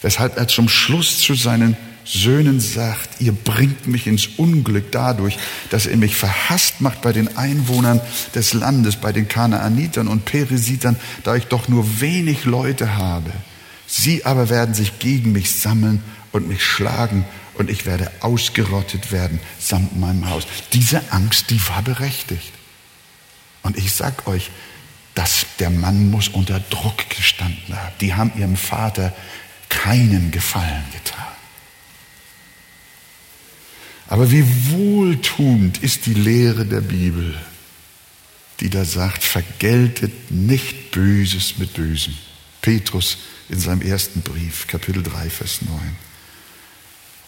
[0.02, 1.76] Weshalb er zum Schluss zu seinen
[2.06, 5.38] Söhnen sagt, ihr bringt mich ins Unglück dadurch,
[5.72, 8.00] dass ihr mich verhasst macht bei den Einwohnern
[8.36, 13.32] des Landes, bei den Kanaanitern und Peresitern, da ich doch nur wenig Leute habe.
[13.88, 17.26] Sie aber werden sich gegen mich sammeln und mich schlagen
[17.56, 20.46] und ich werde ausgerottet werden samt meinem Haus.
[20.74, 22.52] Diese Angst, die war berechtigt.
[23.64, 24.52] Und ich sag euch,
[25.16, 27.96] dass der Mann muss unter Druck gestanden haben.
[28.02, 29.14] Die haben ihrem Vater
[29.70, 31.26] keinen Gefallen getan.
[34.08, 37.36] Aber wie wohltuend ist die Lehre der Bibel,
[38.60, 42.16] die da sagt, vergeltet nicht Böses mit Bösem.
[42.62, 43.18] Petrus
[43.50, 45.78] in seinem ersten Brief, Kapitel 3, Vers 9.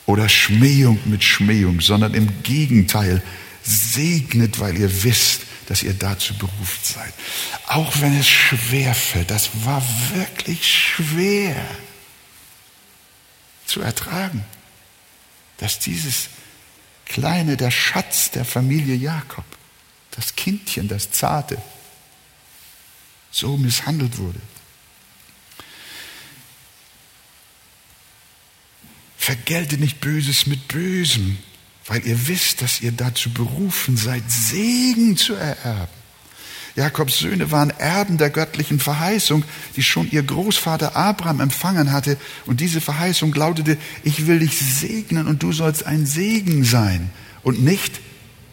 [0.05, 3.21] Oder Schmähung mit Schmähung, sondern im Gegenteil,
[3.63, 7.13] segnet, weil ihr wisst, dass ihr dazu berufen seid.
[7.67, 9.83] Auch wenn es schwer fällt, das war
[10.13, 11.55] wirklich schwer
[13.67, 14.43] zu ertragen,
[15.57, 16.29] dass dieses
[17.05, 19.45] kleine, der Schatz der Familie Jakob,
[20.11, 21.61] das Kindchen, das Zarte,
[23.31, 24.41] so misshandelt wurde.
[29.17, 31.37] Vergelte nicht Böses mit Bösem,
[31.85, 35.96] weil ihr wisst, dass ihr dazu berufen seid, Segen zu ererben.
[36.77, 39.43] Jakobs Söhne waren Erben der göttlichen Verheißung,
[39.75, 42.17] die schon ihr Großvater Abraham empfangen hatte.
[42.45, 47.09] Und diese Verheißung lautete, ich will dich segnen und du sollst ein Segen sein
[47.41, 47.99] und nicht,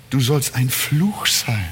[0.09, 1.69] du sollst ein Fluch sein.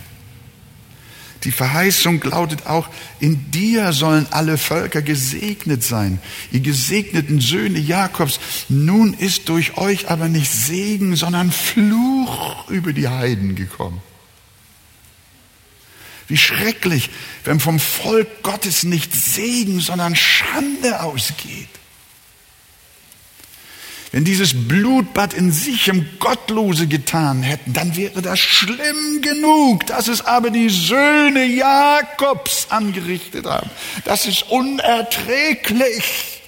[1.44, 2.88] Die Verheißung lautet auch,
[3.18, 6.20] in dir sollen alle Völker gesegnet sein.
[6.52, 8.38] Ihr gesegneten Söhne Jakobs,
[8.68, 14.02] nun ist durch euch aber nicht Segen, sondern Fluch über die Heiden gekommen.
[16.28, 17.10] Wie schrecklich,
[17.44, 21.68] wenn vom Volk Gottes nicht Segen, sondern Schande ausgeht.
[24.12, 29.86] Wenn dieses Blutbad in sich im Gottlose getan hätten, dann wäre das schlimm genug.
[29.86, 33.70] dass es aber die Söhne Jakobs angerichtet haben.
[34.04, 36.42] Das ist unerträglich.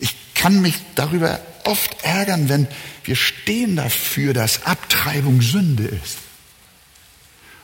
[0.00, 2.66] Ich kann mich darüber oft ärgern, wenn
[3.04, 6.18] wir stehen dafür, dass Abtreibung Sünde ist.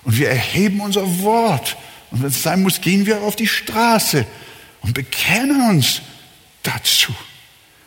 [0.04, 1.76] Und wir erheben unser Wort.
[2.10, 4.26] Und wenn es sein muss, gehen wir auf die Straße
[4.82, 6.02] und bekennen uns
[6.62, 7.14] dazu.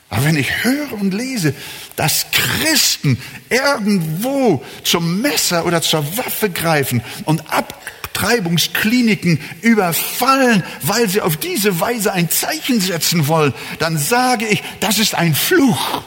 [0.09, 1.53] Aber wenn ich höre und lese,
[1.95, 11.37] dass Christen irgendwo zum Messer oder zur Waffe greifen und Abtreibungskliniken überfallen, weil sie auf
[11.37, 16.03] diese Weise ein Zeichen setzen wollen, dann sage ich, das ist ein Fluch.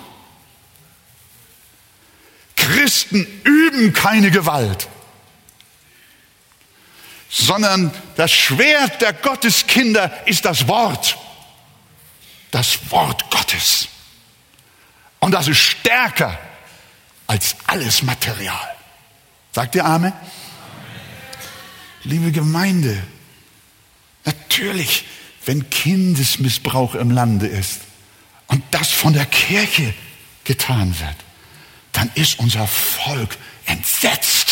[2.56, 4.88] Christen üben keine Gewalt
[7.28, 11.18] sondern das Schwert der Gotteskinder ist das Wort.
[12.50, 13.88] Das Wort Gottes.
[15.20, 16.38] Und das ist stärker
[17.26, 18.76] als alles Material.
[19.52, 20.12] Sagt ihr Amen?
[22.04, 23.02] Liebe Gemeinde,
[24.24, 25.04] natürlich,
[25.44, 27.80] wenn Kindesmissbrauch im Lande ist
[28.46, 29.92] und das von der Kirche
[30.44, 31.16] getan wird,
[31.92, 34.47] dann ist unser Volk entsetzt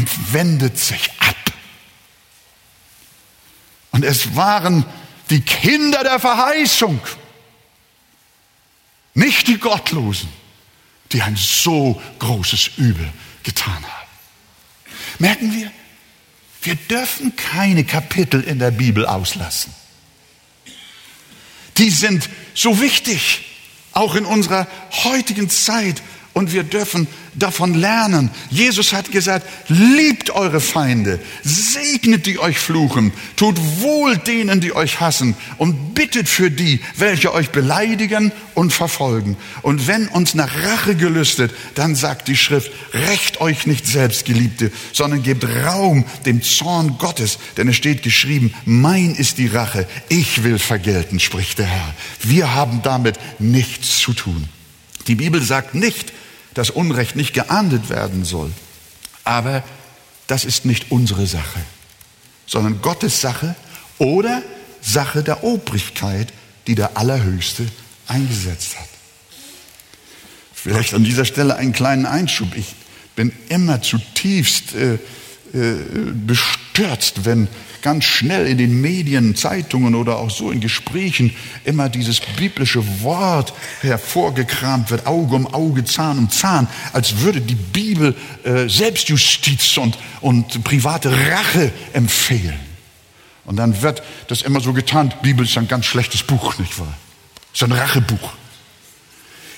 [0.00, 1.36] und wendet sich ab.
[3.90, 4.86] Und es waren
[5.28, 7.00] die Kinder der Verheißung,
[9.12, 10.30] nicht die Gottlosen,
[11.12, 14.08] die ein so großes Übel getan haben.
[15.18, 15.70] Merken wir,
[16.62, 19.74] wir dürfen keine Kapitel in der Bibel auslassen.
[21.76, 23.44] Die sind so wichtig,
[23.92, 24.66] auch in unserer
[25.04, 26.02] heutigen Zeit.
[26.32, 28.30] Und wir dürfen davon lernen.
[28.50, 35.00] Jesus hat gesagt, liebt eure Feinde, segnet die euch fluchen, tut wohl denen, die euch
[35.00, 39.36] hassen und bittet für die, welche euch beleidigen und verfolgen.
[39.62, 44.70] Und wenn uns nach Rache gelüstet, dann sagt die Schrift, rächt euch nicht selbst, Geliebte,
[44.92, 50.44] sondern gebt Raum dem Zorn Gottes, denn es steht geschrieben, mein ist die Rache, ich
[50.44, 51.94] will vergelten, spricht der Herr.
[52.22, 54.48] Wir haben damit nichts zu tun.
[55.06, 56.12] Die Bibel sagt nicht,
[56.54, 58.52] dass Unrecht nicht geahndet werden soll.
[59.24, 59.62] Aber
[60.26, 61.60] das ist nicht unsere Sache,
[62.46, 63.54] sondern Gottes Sache
[63.98, 64.42] oder
[64.80, 66.32] Sache der Obrigkeit,
[66.66, 67.66] die der Allerhöchste
[68.06, 68.88] eingesetzt hat.
[70.52, 72.54] Vielleicht an dieser Stelle einen kleinen Einschub.
[72.54, 72.74] Ich
[73.16, 74.98] bin immer zutiefst äh,
[75.52, 75.76] äh,
[76.14, 77.48] bestürzt, wenn
[77.82, 83.52] ganz schnell in den Medien, Zeitungen oder auch so in Gesprächen immer dieses biblische Wort
[83.80, 88.14] hervorgekramt wird, Auge um Auge, Zahn um Zahn, als würde die Bibel
[88.44, 92.60] äh, Selbstjustiz und, und private Rache empfehlen.
[93.44, 96.78] Und dann wird das immer so getan, die Bibel ist ein ganz schlechtes Buch, nicht
[96.78, 96.96] wahr?
[97.52, 98.32] ist ein Rachebuch.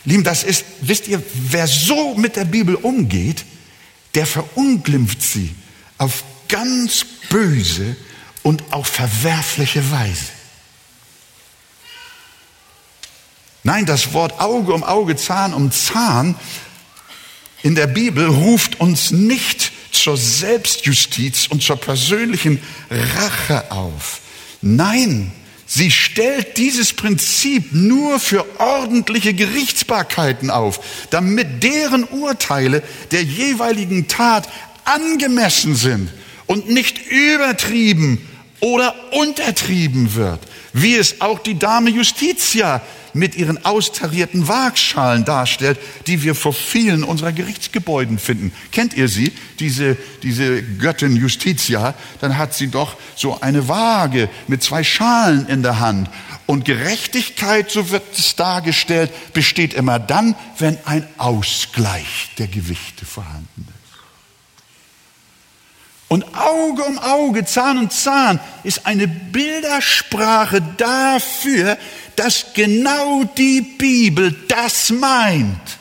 [0.04, 3.44] Lieben, das ist, wisst ihr, wer so mit der Bibel umgeht,
[4.14, 5.54] der verunglimpft sie
[5.98, 7.96] auf ganz böse
[8.42, 10.26] und auf verwerfliche Weise.
[13.64, 16.34] Nein, das Wort Auge um Auge, Zahn um Zahn
[17.62, 24.20] in der Bibel ruft uns nicht zur Selbstjustiz und zur persönlichen Rache auf.
[24.62, 25.32] Nein,
[25.74, 34.50] Sie stellt dieses Prinzip nur für ordentliche Gerichtsbarkeiten auf, damit deren Urteile der jeweiligen Tat
[34.84, 36.10] angemessen sind
[36.46, 38.28] und nicht übertrieben
[38.62, 40.38] oder untertrieben wird,
[40.72, 42.80] wie es auch die Dame Justitia
[43.12, 48.52] mit ihren austarierten Waagschalen darstellt, die wir vor vielen unserer Gerichtsgebäuden finden.
[48.70, 51.94] Kennt ihr sie, diese, diese Göttin Justitia?
[52.20, 56.08] Dann hat sie doch so eine Waage mit zwei Schalen in der Hand.
[56.46, 63.66] Und Gerechtigkeit, so wird es dargestellt, besteht immer dann, wenn ein Ausgleich der Gewichte vorhanden
[63.68, 63.71] ist.
[66.12, 71.78] Und Auge um Auge, Zahn um Zahn ist eine Bildersprache dafür,
[72.16, 75.78] dass genau die Bibel das meint.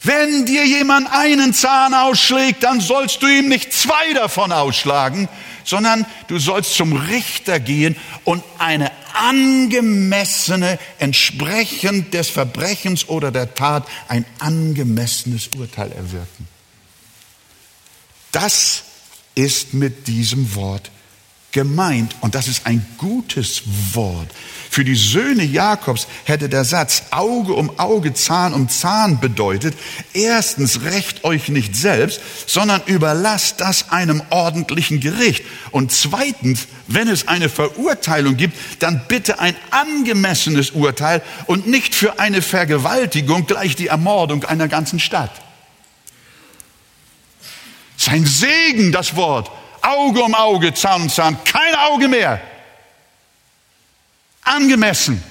[0.00, 5.28] Wenn dir jemand einen Zahn ausschlägt, dann sollst du ihm nicht zwei davon ausschlagen,
[5.62, 13.86] sondern du sollst zum Richter gehen und eine angemessene, entsprechend des Verbrechens oder der Tat,
[14.08, 16.51] ein angemessenes Urteil erwirken.
[18.32, 18.82] Das
[19.34, 20.90] ist mit diesem Wort
[21.52, 22.16] gemeint.
[22.22, 23.62] Und das ist ein gutes
[23.92, 24.28] Wort.
[24.70, 29.74] Für die Söhne Jakobs hätte der Satz Auge um Auge, Zahn um Zahn bedeutet,
[30.14, 35.44] erstens recht euch nicht selbst, sondern überlasst das einem ordentlichen Gericht.
[35.70, 42.18] Und zweitens, wenn es eine Verurteilung gibt, dann bitte ein angemessenes Urteil und nicht für
[42.18, 45.51] eine Vergewaltigung gleich die Ermordung einer ganzen Stadt.
[48.02, 49.48] Sein Segen, das Wort.
[49.80, 52.40] Auge um Auge, Zahn um Zahn, kein Auge mehr.
[54.42, 55.22] Angemessen,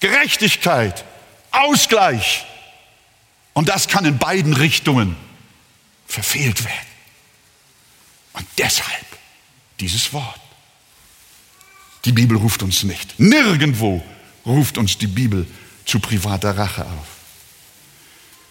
[0.00, 1.04] Gerechtigkeit,
[1.52, 2.44] Ausgleich.
[3.52, 5.16] Und das kann in beiden Richtungen
[6.08, 6.88] verfehlt werden.
[8.32, 9.06] Und deshalb
[9.78, 10.40] dieses Wort.
[12.04, 13.20] Die Bibel ruft uns nicht.
[13.20, 14.02] Nirgendwo
[14.44, 15.46] ruft uns die Bibel
[15.84, 17.17] zu privater Rache auf.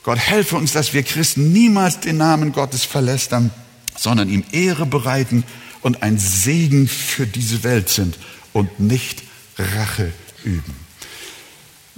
[0.08, 3.52] Gott helfe uns, dass wir Christen niemals den Namen Gottes verlästern,
[3.98, 5.44] sondern ihm Ehre bereiten
[5.82, 8.18] und ein Segen für diese Welt sind
[8.54, 9.24] und nicht
[9.58, 10.14] Rache
[10.46, 10.74] üben.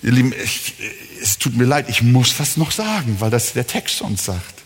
[0.02, 0.74] Ihr Lieben, ich,
[1.22, 4.64] es tut mir leid, ich muss das noch sagen, weil das der Text uns sagt.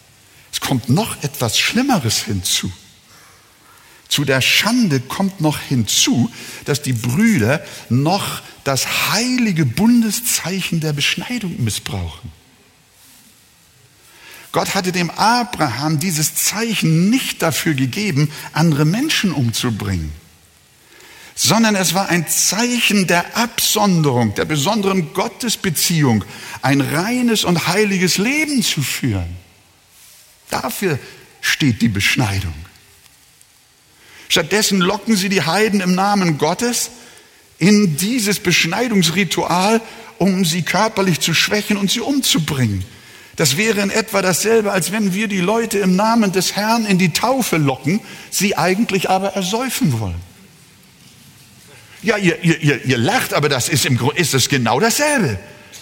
[0.53, 2.71] Es kommt noch etwas Schlimmeres hinzu.
[4.07, 6.31] Zu der Schande kommt noch hinzu,
[6.63, 12.42] dass die Brüder noch das heilige Bundeszeichen der Beschneidung missbrauchen.
[14.53, 20.13] Gott hatte dem Abraham dieses Zeichen nicht dafür gegeben, andere Menschen umzubringen,
[21.33, 26.23] sondern es war ein Zeichen der Absonderung, der besonderen Gottesbeziehung,
[26.61, 29.35] ein reines und heiliges Leben zu führen.
[30.51, 30.99] Dafür
[31.41, 32.53] steht die Beschneidung.
[34.29, 36.91] Stattdessen locken sie die Heiden im Namen Gottes
[37.57, 39.81] in dieses Beschneidungsritual,
[40.19, 42.85] um sie körperlich zu schwächen und sie umzubringen.
[43.35, 46.99] Das wäre in etwa dasselbe, als wenn wir die Leute im Namen des Herrn in
[46.99, 50.21] die Taufe locken, sie eigentlich aber ersäufen wollen.
[52.03, 55.39] Ja, ihr, ihr, ihr lacht, aber das ist, im ist es genau dasselbe.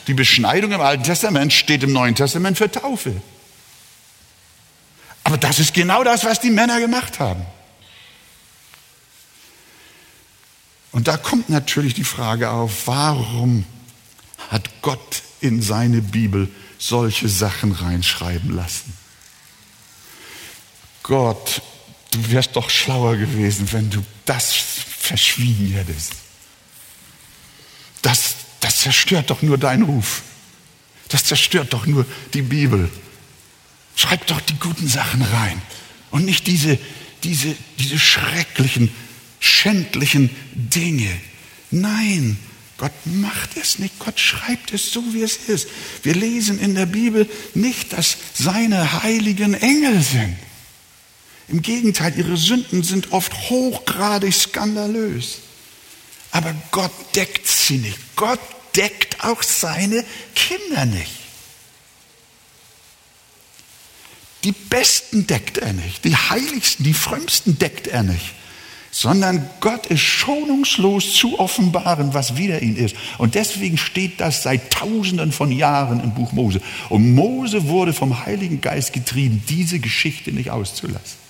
[0.07, 3.21] Die Beschneidung im Alten Testament steht im Neuen Testament für Taufe.
[5.23, 7.45] Aber das ist genau das, was die Männer gemacht haben.
[10.91, 13.65] Und da kommt natürlich die Frage auf, warum
[14.49, 16.49] hat Gott in seine Bibel
[16.81, 18.91] solche Sachen reinschreiben lassen.
[21.03, 21.61] Gott,
[22.09, 26.13] du wärst doch schlauer gewesen, wenn du das verschwiegen hättest.
[28.01, 30.23] Das, das zerstört doch nur deinen Ruf.
[31.09, 32.89] Das zerstört doch nur die Bibel.
[33.95, 35.61] Schreib doch die guten Sachen rein
[36.09, 36.79] und nicht diese,
[37.23, 38.91] diese, diese schrecklichen,
[39.39, 41.11] schändlichen Dinge.
[41.69, 42.39] Nein,
[42.81, 45.67] Gott macht es nicht, Gott schreibt es so, wie es ist.
[46.01, 50.35] Wir lesen in der Bibel nicht, dass seine heiligen Engel sind.
[51.47, 55.41] Im Gegenteil, ihre Sünden sind oft hochgradig skandalös.
[56.31, 57.99] Aber Gott deckt sie nicht.
[58.15, 58.39] Gott
[58.75, 60.03] deckt auch seine
[60.33, 61.19] Kinder nicht.
[64.43, 68.33] Die Besten deckt er nicht, die Heiligsten, die Frömmsten deckt er nicht
[68.91, 72.95] sondern Gott ist schonungslos zu offenbaren, was wider ihn ist.
[73.17, 76.61] Und deswegen steht das seit Tausenden von Jahren im Buch Mose.
[76.89, 81.21] Und Mose wurde vom Heiligen Geist getrieben, diese Geschichte nicht auszulassen.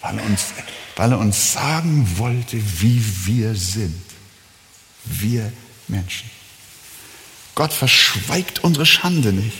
[0.00, 0.46] Weil er uns,
[0.96, 4.00] weil er uns sagen wollte, wie wir sind.
[5.04, 5.52] Wir
[5.88, 6.30] Menschen.
[7.54, 9.56] Gott verschweigt unsere Schande nicht,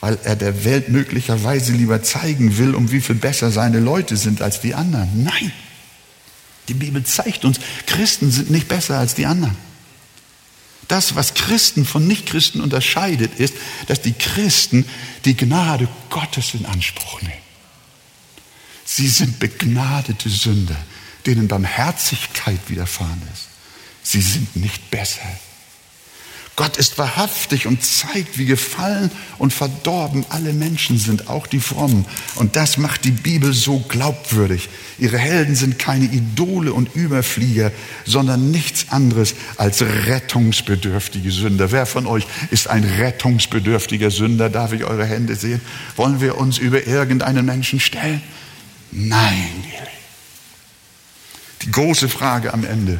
[0.00, 4.42] weil er der Welt möglicherweise lieber zeigen will, um wie viel besser seine Leute sind
[4.42, 5.24] als die anderen.
[5.24, 5.52] Nein.
[6.68, 9.56] Die Bibel zeigt uns, Christen sind nicht besser als die anderen.
[10.86, 13.54] Das, was Christen von Nichtchristen unterscheidet, ist,
[13.88, 14.86] dass die Christen
[15.24, 17.32] die Gnade Gottes in Anspruch nehmen.
[18.84, 20.76] Sie sind begnadete Sünder,
[21.26, 23.48] denen Barmherzigkeit widerfahren ist.
[24.02, 25.28] Sie sind nicht besser
[26.58, 32.04] Gott ist wahrhaftig und zeigt, wie gefallen und verdorben alle Menschen sind, auch die Frommen.
[32.34, 34.68] Und das macht die Bibel so glaubwürdig.
[34.98, 37.70] Ihre Helden sind keine Idole und Überflieger,
[38.04, 41.70] sondern nichts anderes als rettungsbedürftige Sünder.
[41.70, 44.50] Wer von euch ist ein rettungsbedürftiger Sünder?
[44.50, 45.60] Darf ich eure Hände sehen?
[45.94, 48.20] Wollen wir uns über irgendeinen Menschen stellen?
[48.90, 49.62] Nein.
[51.62, 52.98] Die große Frage am Ende.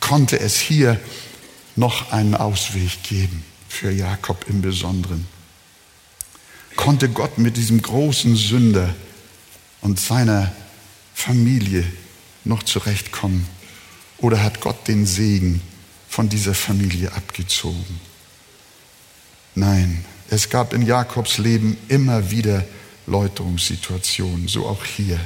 [0.00, 1.00] Konnte es hier
[1.76, 5.26] noch einen Ausweg geben für Jakob im Besonderen.
[6.76, 8.94] Konnte Gott mit diesem großen Sünder
[9.80, 10.52] und seiner
[11.14, 11.84] Familie
[12.44, 13.46] noch zurechtkommen?
[14.18, 15.60] Oder hat Gott den Segen
[16.08, 18.00] von dieser Familie abgezogen?
[19.54, 22.64] Nein, es gab in Jakobs Leben immer wieder
[23.06, 25.18] Läuterungssituationen, so auch hier.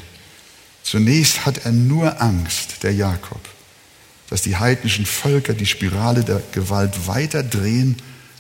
[0.82, 3.40] Zunächst hat er nur Angst, der Jakob,
[4.30, 7.96] dass die heidnischen Völker die Spirale der Gewalt weiter drehen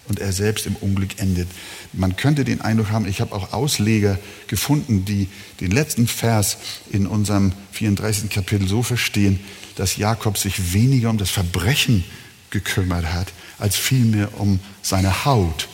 [0.08, 1.48] und er selbst im Unglück endet.
[1.92, 5.28] Man könnte den Eindruck haben, ich habe auch Ausleger gefunden, die
[5.60, 6.58] den letzten Vers
[6.90, 8.30] in unserem 34.
[8.30, 9.40] Kapitel so verstehen,
[9.76, 12.04] dass Jakob sich weniger um das Verbrechen
[12.50, 13.28] gekümmert hat,
[13.58, 15.68] als vielmehr um seine Haut,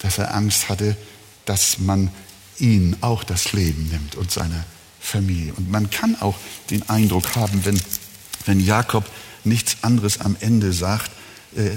[0.00, 0.96] dass er Angst hatte,
[1.44, 2.10] dass man
[2.58, 4.64] ihn auch das Leben nimmt und seine
[5.00, 5.52] Familie.
[5.54, 6.36] Und man kann auch
[6.70, 7.80] den Eindruck haben, wenn,
[8.46, 9.04] wenn Jakob
[9.44, 11.10] nichts anderes am Ende sagt,
[11.56, 11.70] äh,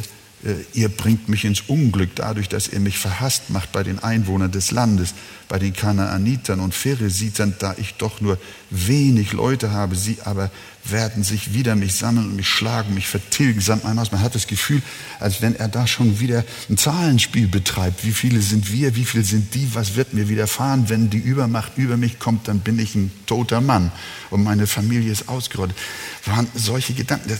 [0.43, 4.51] äh, ihr bringt mich ins Unglück dadurch, dass ihr mich verhasst macht bei den Einwohnern
[4.51, 5.13] des Landes,
[5.47, 8.37] bei den Kanaanitern und Pheresitern, da ich doch nur
[8.69, 10.51] wenig Leute habe, sie aber
[10.91, 14.11] werden sich wieder mich sammeln und mich schlagen, mich vertilgen samt meinem Haus.
[14.11, 14.81] Man hat das Gefühl,
[15.19, 18.05] als wenn er da schon wieder ein Zahlenspiel betreibt.
[18.05, 20.89] Wie viele sind wir, wie viele sind die, was wird mir widerfahren?
[20.89, 23.91] Wenn die Übermacht über mich kommt, dann bin ich ein toter Mann
[24.29, 25.77] und meine Familie ist ausgerottet.
[26.25, 27.37] Waren solche Gedanken,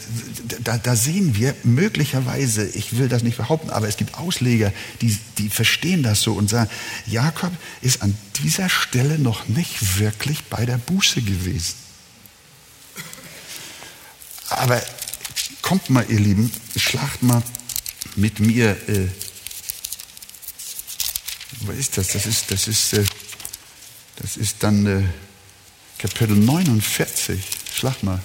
[0.64, 4.72] da, da sehen wir möglicherweise, ich will das nicht behaupten, aber es gibt Ausleger,
[5.02, 6.70] die, die verstehen das so und sagen,
[7.06, 11.87] Jakob ist an dieser Stelle noch nicht wirklich bei der Buße gewesen.
[14.50, 14.82] Aber
[15.62, 17.44] kommt mal, ihr Lieben, schlagt mal
[18.16, 18.72] mit mir.
[18.90, 19.10] Äh,
[21.62, 22.08] was ist das?
[22.10, 23.06] Das ist, das ist, äh,
[24.18, 25.04] das ist dann äh,
[25.98, 27.44] Kapitel 49.
[27.74, 28.22] Schlagt mal.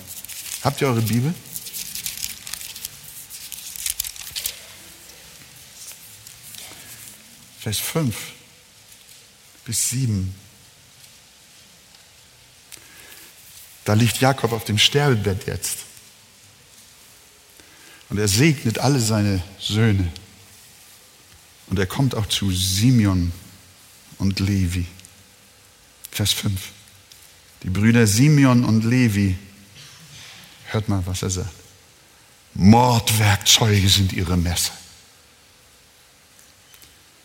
[0.62, 1.35] Habt ihr eure Bibel?
[7.61, 8.16] Vers 5
[9.64, 10.35] bis 7.
[13.85, 15.79] Da liegt Jakob auf dem Sterbebett jetzt.
[18.12, 20.12] Und er segnet alle seine Söhne.
[21.68, 23.32] Und er kommt auch zu Simeon
[24.18, 24.84] und Levi.
[26.10, 26.60] Vers 5.
[27.62, 29.38] Die Brüder Simeon und Levi,
[30.66, 31.54] hört mal, was er sagt.
[32.52, 34.74] Mordwerkzeuge sind ihre Messer.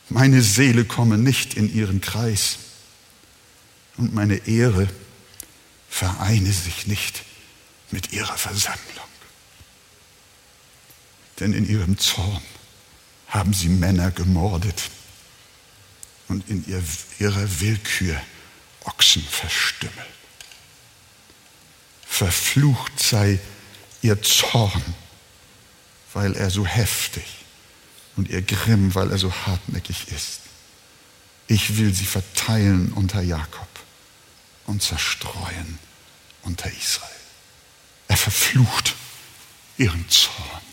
[0.08, 2.60] Meine Seele komme nicht in ihren Kreis
[3.98, 4.88] und meine Ehre
[5.90, 7.24] vereine sich nicht
[7.92, 9.07] mit ihrer Versammlung
[11.40, 12.42] denn in ihrem Zorn
[13.28, 14.90] haben sie Männer gemordet
[16.28, 18.20] und in ihrer Willkür
[18.86, 20.08] Ochsen verstümmelt.
[22.06, 23.40] Verflucht sei
[24.02, 24.96] ihr Zorn,
[26.14, 27.26] weil er so heftig
[28.16, 30.40] und ihr Grimm, weil er so hartnäckig ist.
[31.48, 33.68] Ich will sie verteilen unter Jakob
[34.66, 35.80] und zerstreuen
[36.44, 37.12] unter Israel.
[38.08, 38.96] Er verflucht
[39.78, 40.67] ihren Zorn.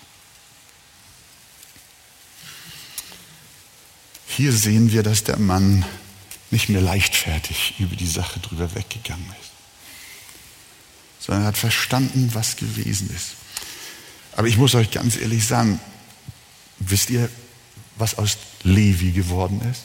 [4.36, 5.84] Hier sehen wir, dass der Mann
[6.50, 9.50] nicht mehr leichtfertig über die Sache drüber weggegangen ist,
[11.20, 13.34] sondern er hat verstanden, was gewesen ist.
[14.32, 15.78] Aber ich muss euch ganz ehrlich sagen,
[16.78, 17.30] wisst ihr,
[17.96, 19.82] was aus Levi geworden ist?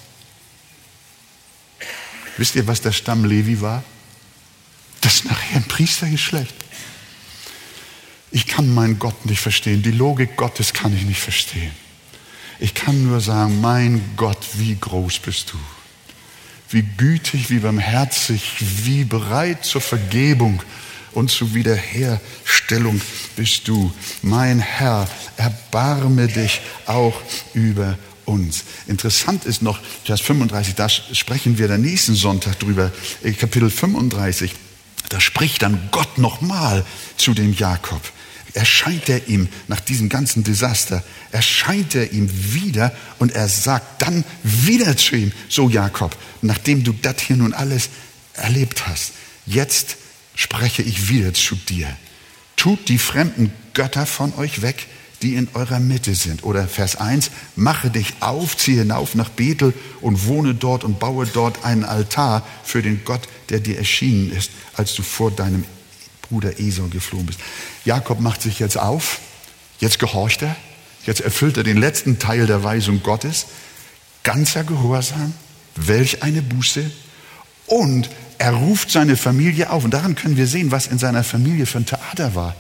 [2.38, 3.84] Wisst ihr, was der Stamm Levi war?
[5.02, 6.56] Das ist nachher ein Priestergeschlecht.
[8.32, 9.84] Ich kann meinen Gott nicht verstehen.
[9.84, 11.72] Die Logik Gottes kann ich nicht verstehen.
[12.60, 15.58] Ich kann nur sagen, mein Gott, wie groß bist du.
[16.70, 20.62] Wie gütig, wie barmherzig, wie bereit zur Vergebung
[21.14, 23.02] und zur Wiederherstellung
[23.36, 23.92] bist du.
[24.22, 25.08] Mein Herr,
[25.38, 27.20] erbarme dich auch
[27.54, 28.66] über uns.
[28.88, 32.92] Interessant ist noch, Vers 35, da sprechen wir der nächsten Sonntag drüber,
[33.40, 34.54] Kapitel 35.
[35.10, 36.86] Da spricht dann Gott nochmal
[37.18, 38.02] zu dem Jakob.
[38.54, 44.24] Erscheint er ihm nach diesem ganzen Desaster, erscheint er ihm wieder und er sagt dann
[44.44, 47.90] wieder zu ihm, so Jakob, nachdem du das hier nun alles
[48.34, 49.12] erlebt hast,
[49.46, 49.98] jetzt
[50.36, 51.88] spreche ich wieder zu dir.
[52.56, 54.88] Tut die fremden Götter von euch weg,
[55.22, 56.44] die in eurer Mitte sind.
[56.44, 61.26] Oder Vers 1, mache dich auf, ziehe hinauf nach Bethel und wohne dort und baue
[61.28, 65.66] dort einen Altar für den Gott, der dir erschienen ist, als du vor deinem
[66.30, 67.40] Bruder Esau geflohen bist.
[67.86, 69.20] Jakob macht sich jetzt auf,
[69.80, 70.56] jetzt gehorcht er,
[71.06, 73.48] jetzt erfüllt er den letzten Teil der Weisung Gottes,
[74.24, 75.34] ganzer Gehorsam,
[75.76, 76.90] welch eine Buße
[77.66, 81.66] und er ruft seine Familie auf und daran können wir sehen, was in seiner Familie
[81.66, 82.56] für ein Theater war.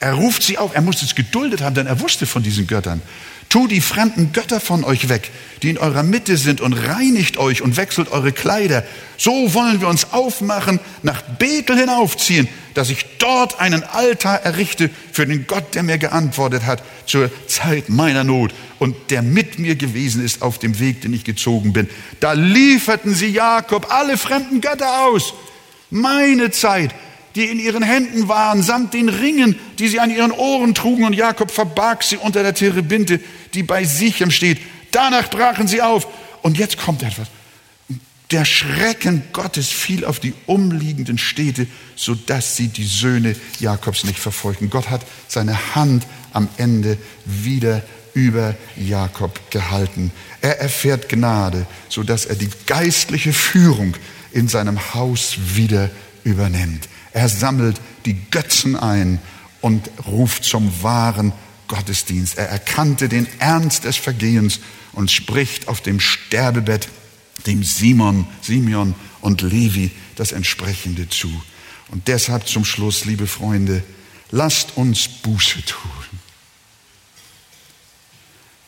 [0.00, 3.02] Er ruft sie auf, er muss es geduldet haben, denn er wusste von diesen Göttern.
[3.48, 5.30] Tu die fremden Götter von euch weg,
[5.62, 8.84] die in eurer Mitte sind, und reinigt euch und wechselt eure Kleider.
[9.16, 15.26] So wollen wir uns aufmachen, nach Bethel hinaufziehen, dass ich dort einen Altar errichte für
[15.26, 20.22] den Gott, der mir geantwortet hat zur Zeit meiner Not und der mit mir gewesen
[20.22, 21.88] ist auf dem Weg, den ich gezogen bin.
[22.20, 25.32] Da lieferten sie Jakob alle fremden Götter aus.
[25.90, 26.94] Meine Zeit,
[27.34, 31.12] die in ihren Händen waren, samt den Ringen, die sie an ihren Ohren trugen, und
[31.12, 33.20] Jakob verbarg sie unter der Terebinte,
[33.54, 34.58] die bei Sichem steht.
[34.90, 36.06] Danach brachen sie auf.
[36.42, 37.28] Und jetzt kommt etwas.
[38.30, 41.66] Der Schrecken Gottes fiel auf die umliegenden Städte,
[41.96, 44.68] sodass sie die Söhne Jakobs nicht verfolgten.
[44.68, 50.12] Gott hat seine Hand am Ende wieder über Jakob gehalten.
[50.42, 53.94] Er erfährt Gnade, sodass er die geistliche Führung
[54.32, 55.88] in seinem Haus wieder
[56.24, 56.88] übernimmt.
[57.12, 59.20] Er sammelt die Götzen ein
[59.60, 61.32] und ruft zum wahren
[61.68, 62.38] Gottesdienst.
[62.38, 64.60] Er erkannte den Ernst des Vergehens
[64.92, 66.88] und spricht auf dem Sterbebett
[67.46, 71.30] dem Simon, Simeon und Levi das entsprechende zu.
[71.90, 73.82] Und deshalb zum Schluss, liebe Freunde,
[74.30, 75.90] lasst uns Buße tun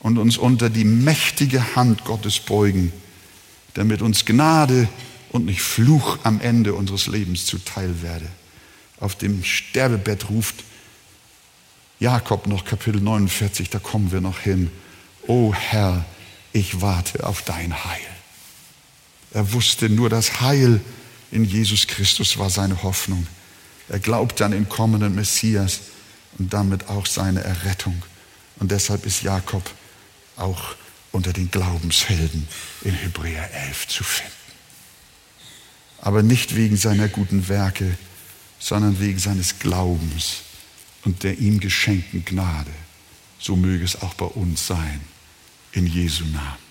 [0.01, 2.93] und uns unter die mächtige Hand Gottes beugen,
[3.75, 4.89] damit uns Gnade
[5.31, 8.27] und nicht Fluch am Ende unseres Lebens zuteil werde.
[8.99, 10.57] Auf dem Sterbebett ruft
[12.01, 14.71] Jakob noch Kapitel 49, da kommen wir noch hin.
[15.27, 16.05] O Herr,
[16.53, 18.01] ich warte auf dein Heil.
[19.33, 20.81] Er wusste nur, das Heil
[21.31, 23.27] in Jesus Christus war seine Hoffnung.
[23.89, 25.81] Er glaubte an den kommenden Messias
[26.39, 28.03] und damit auch seine Errettung.
[28.59, 29.71] Und deshalb ist Jakob
[30.37, 30.75] auch
[31.13, 32.49] unter den Glaubenshelden
[32.83, 34.40] in Hebräer 11 zu finden
[36.01, 37.97] aber nicht wegen seiner guten Werke,
[38.59, 40.43] sondern wegen seines Glaubens
[41.05, 42.71] und der ihm geschenkten Gnade.
[43.39, 45.01] So möge es auch bei uns sein,
[45.73, 46.70] in Jesu Namen.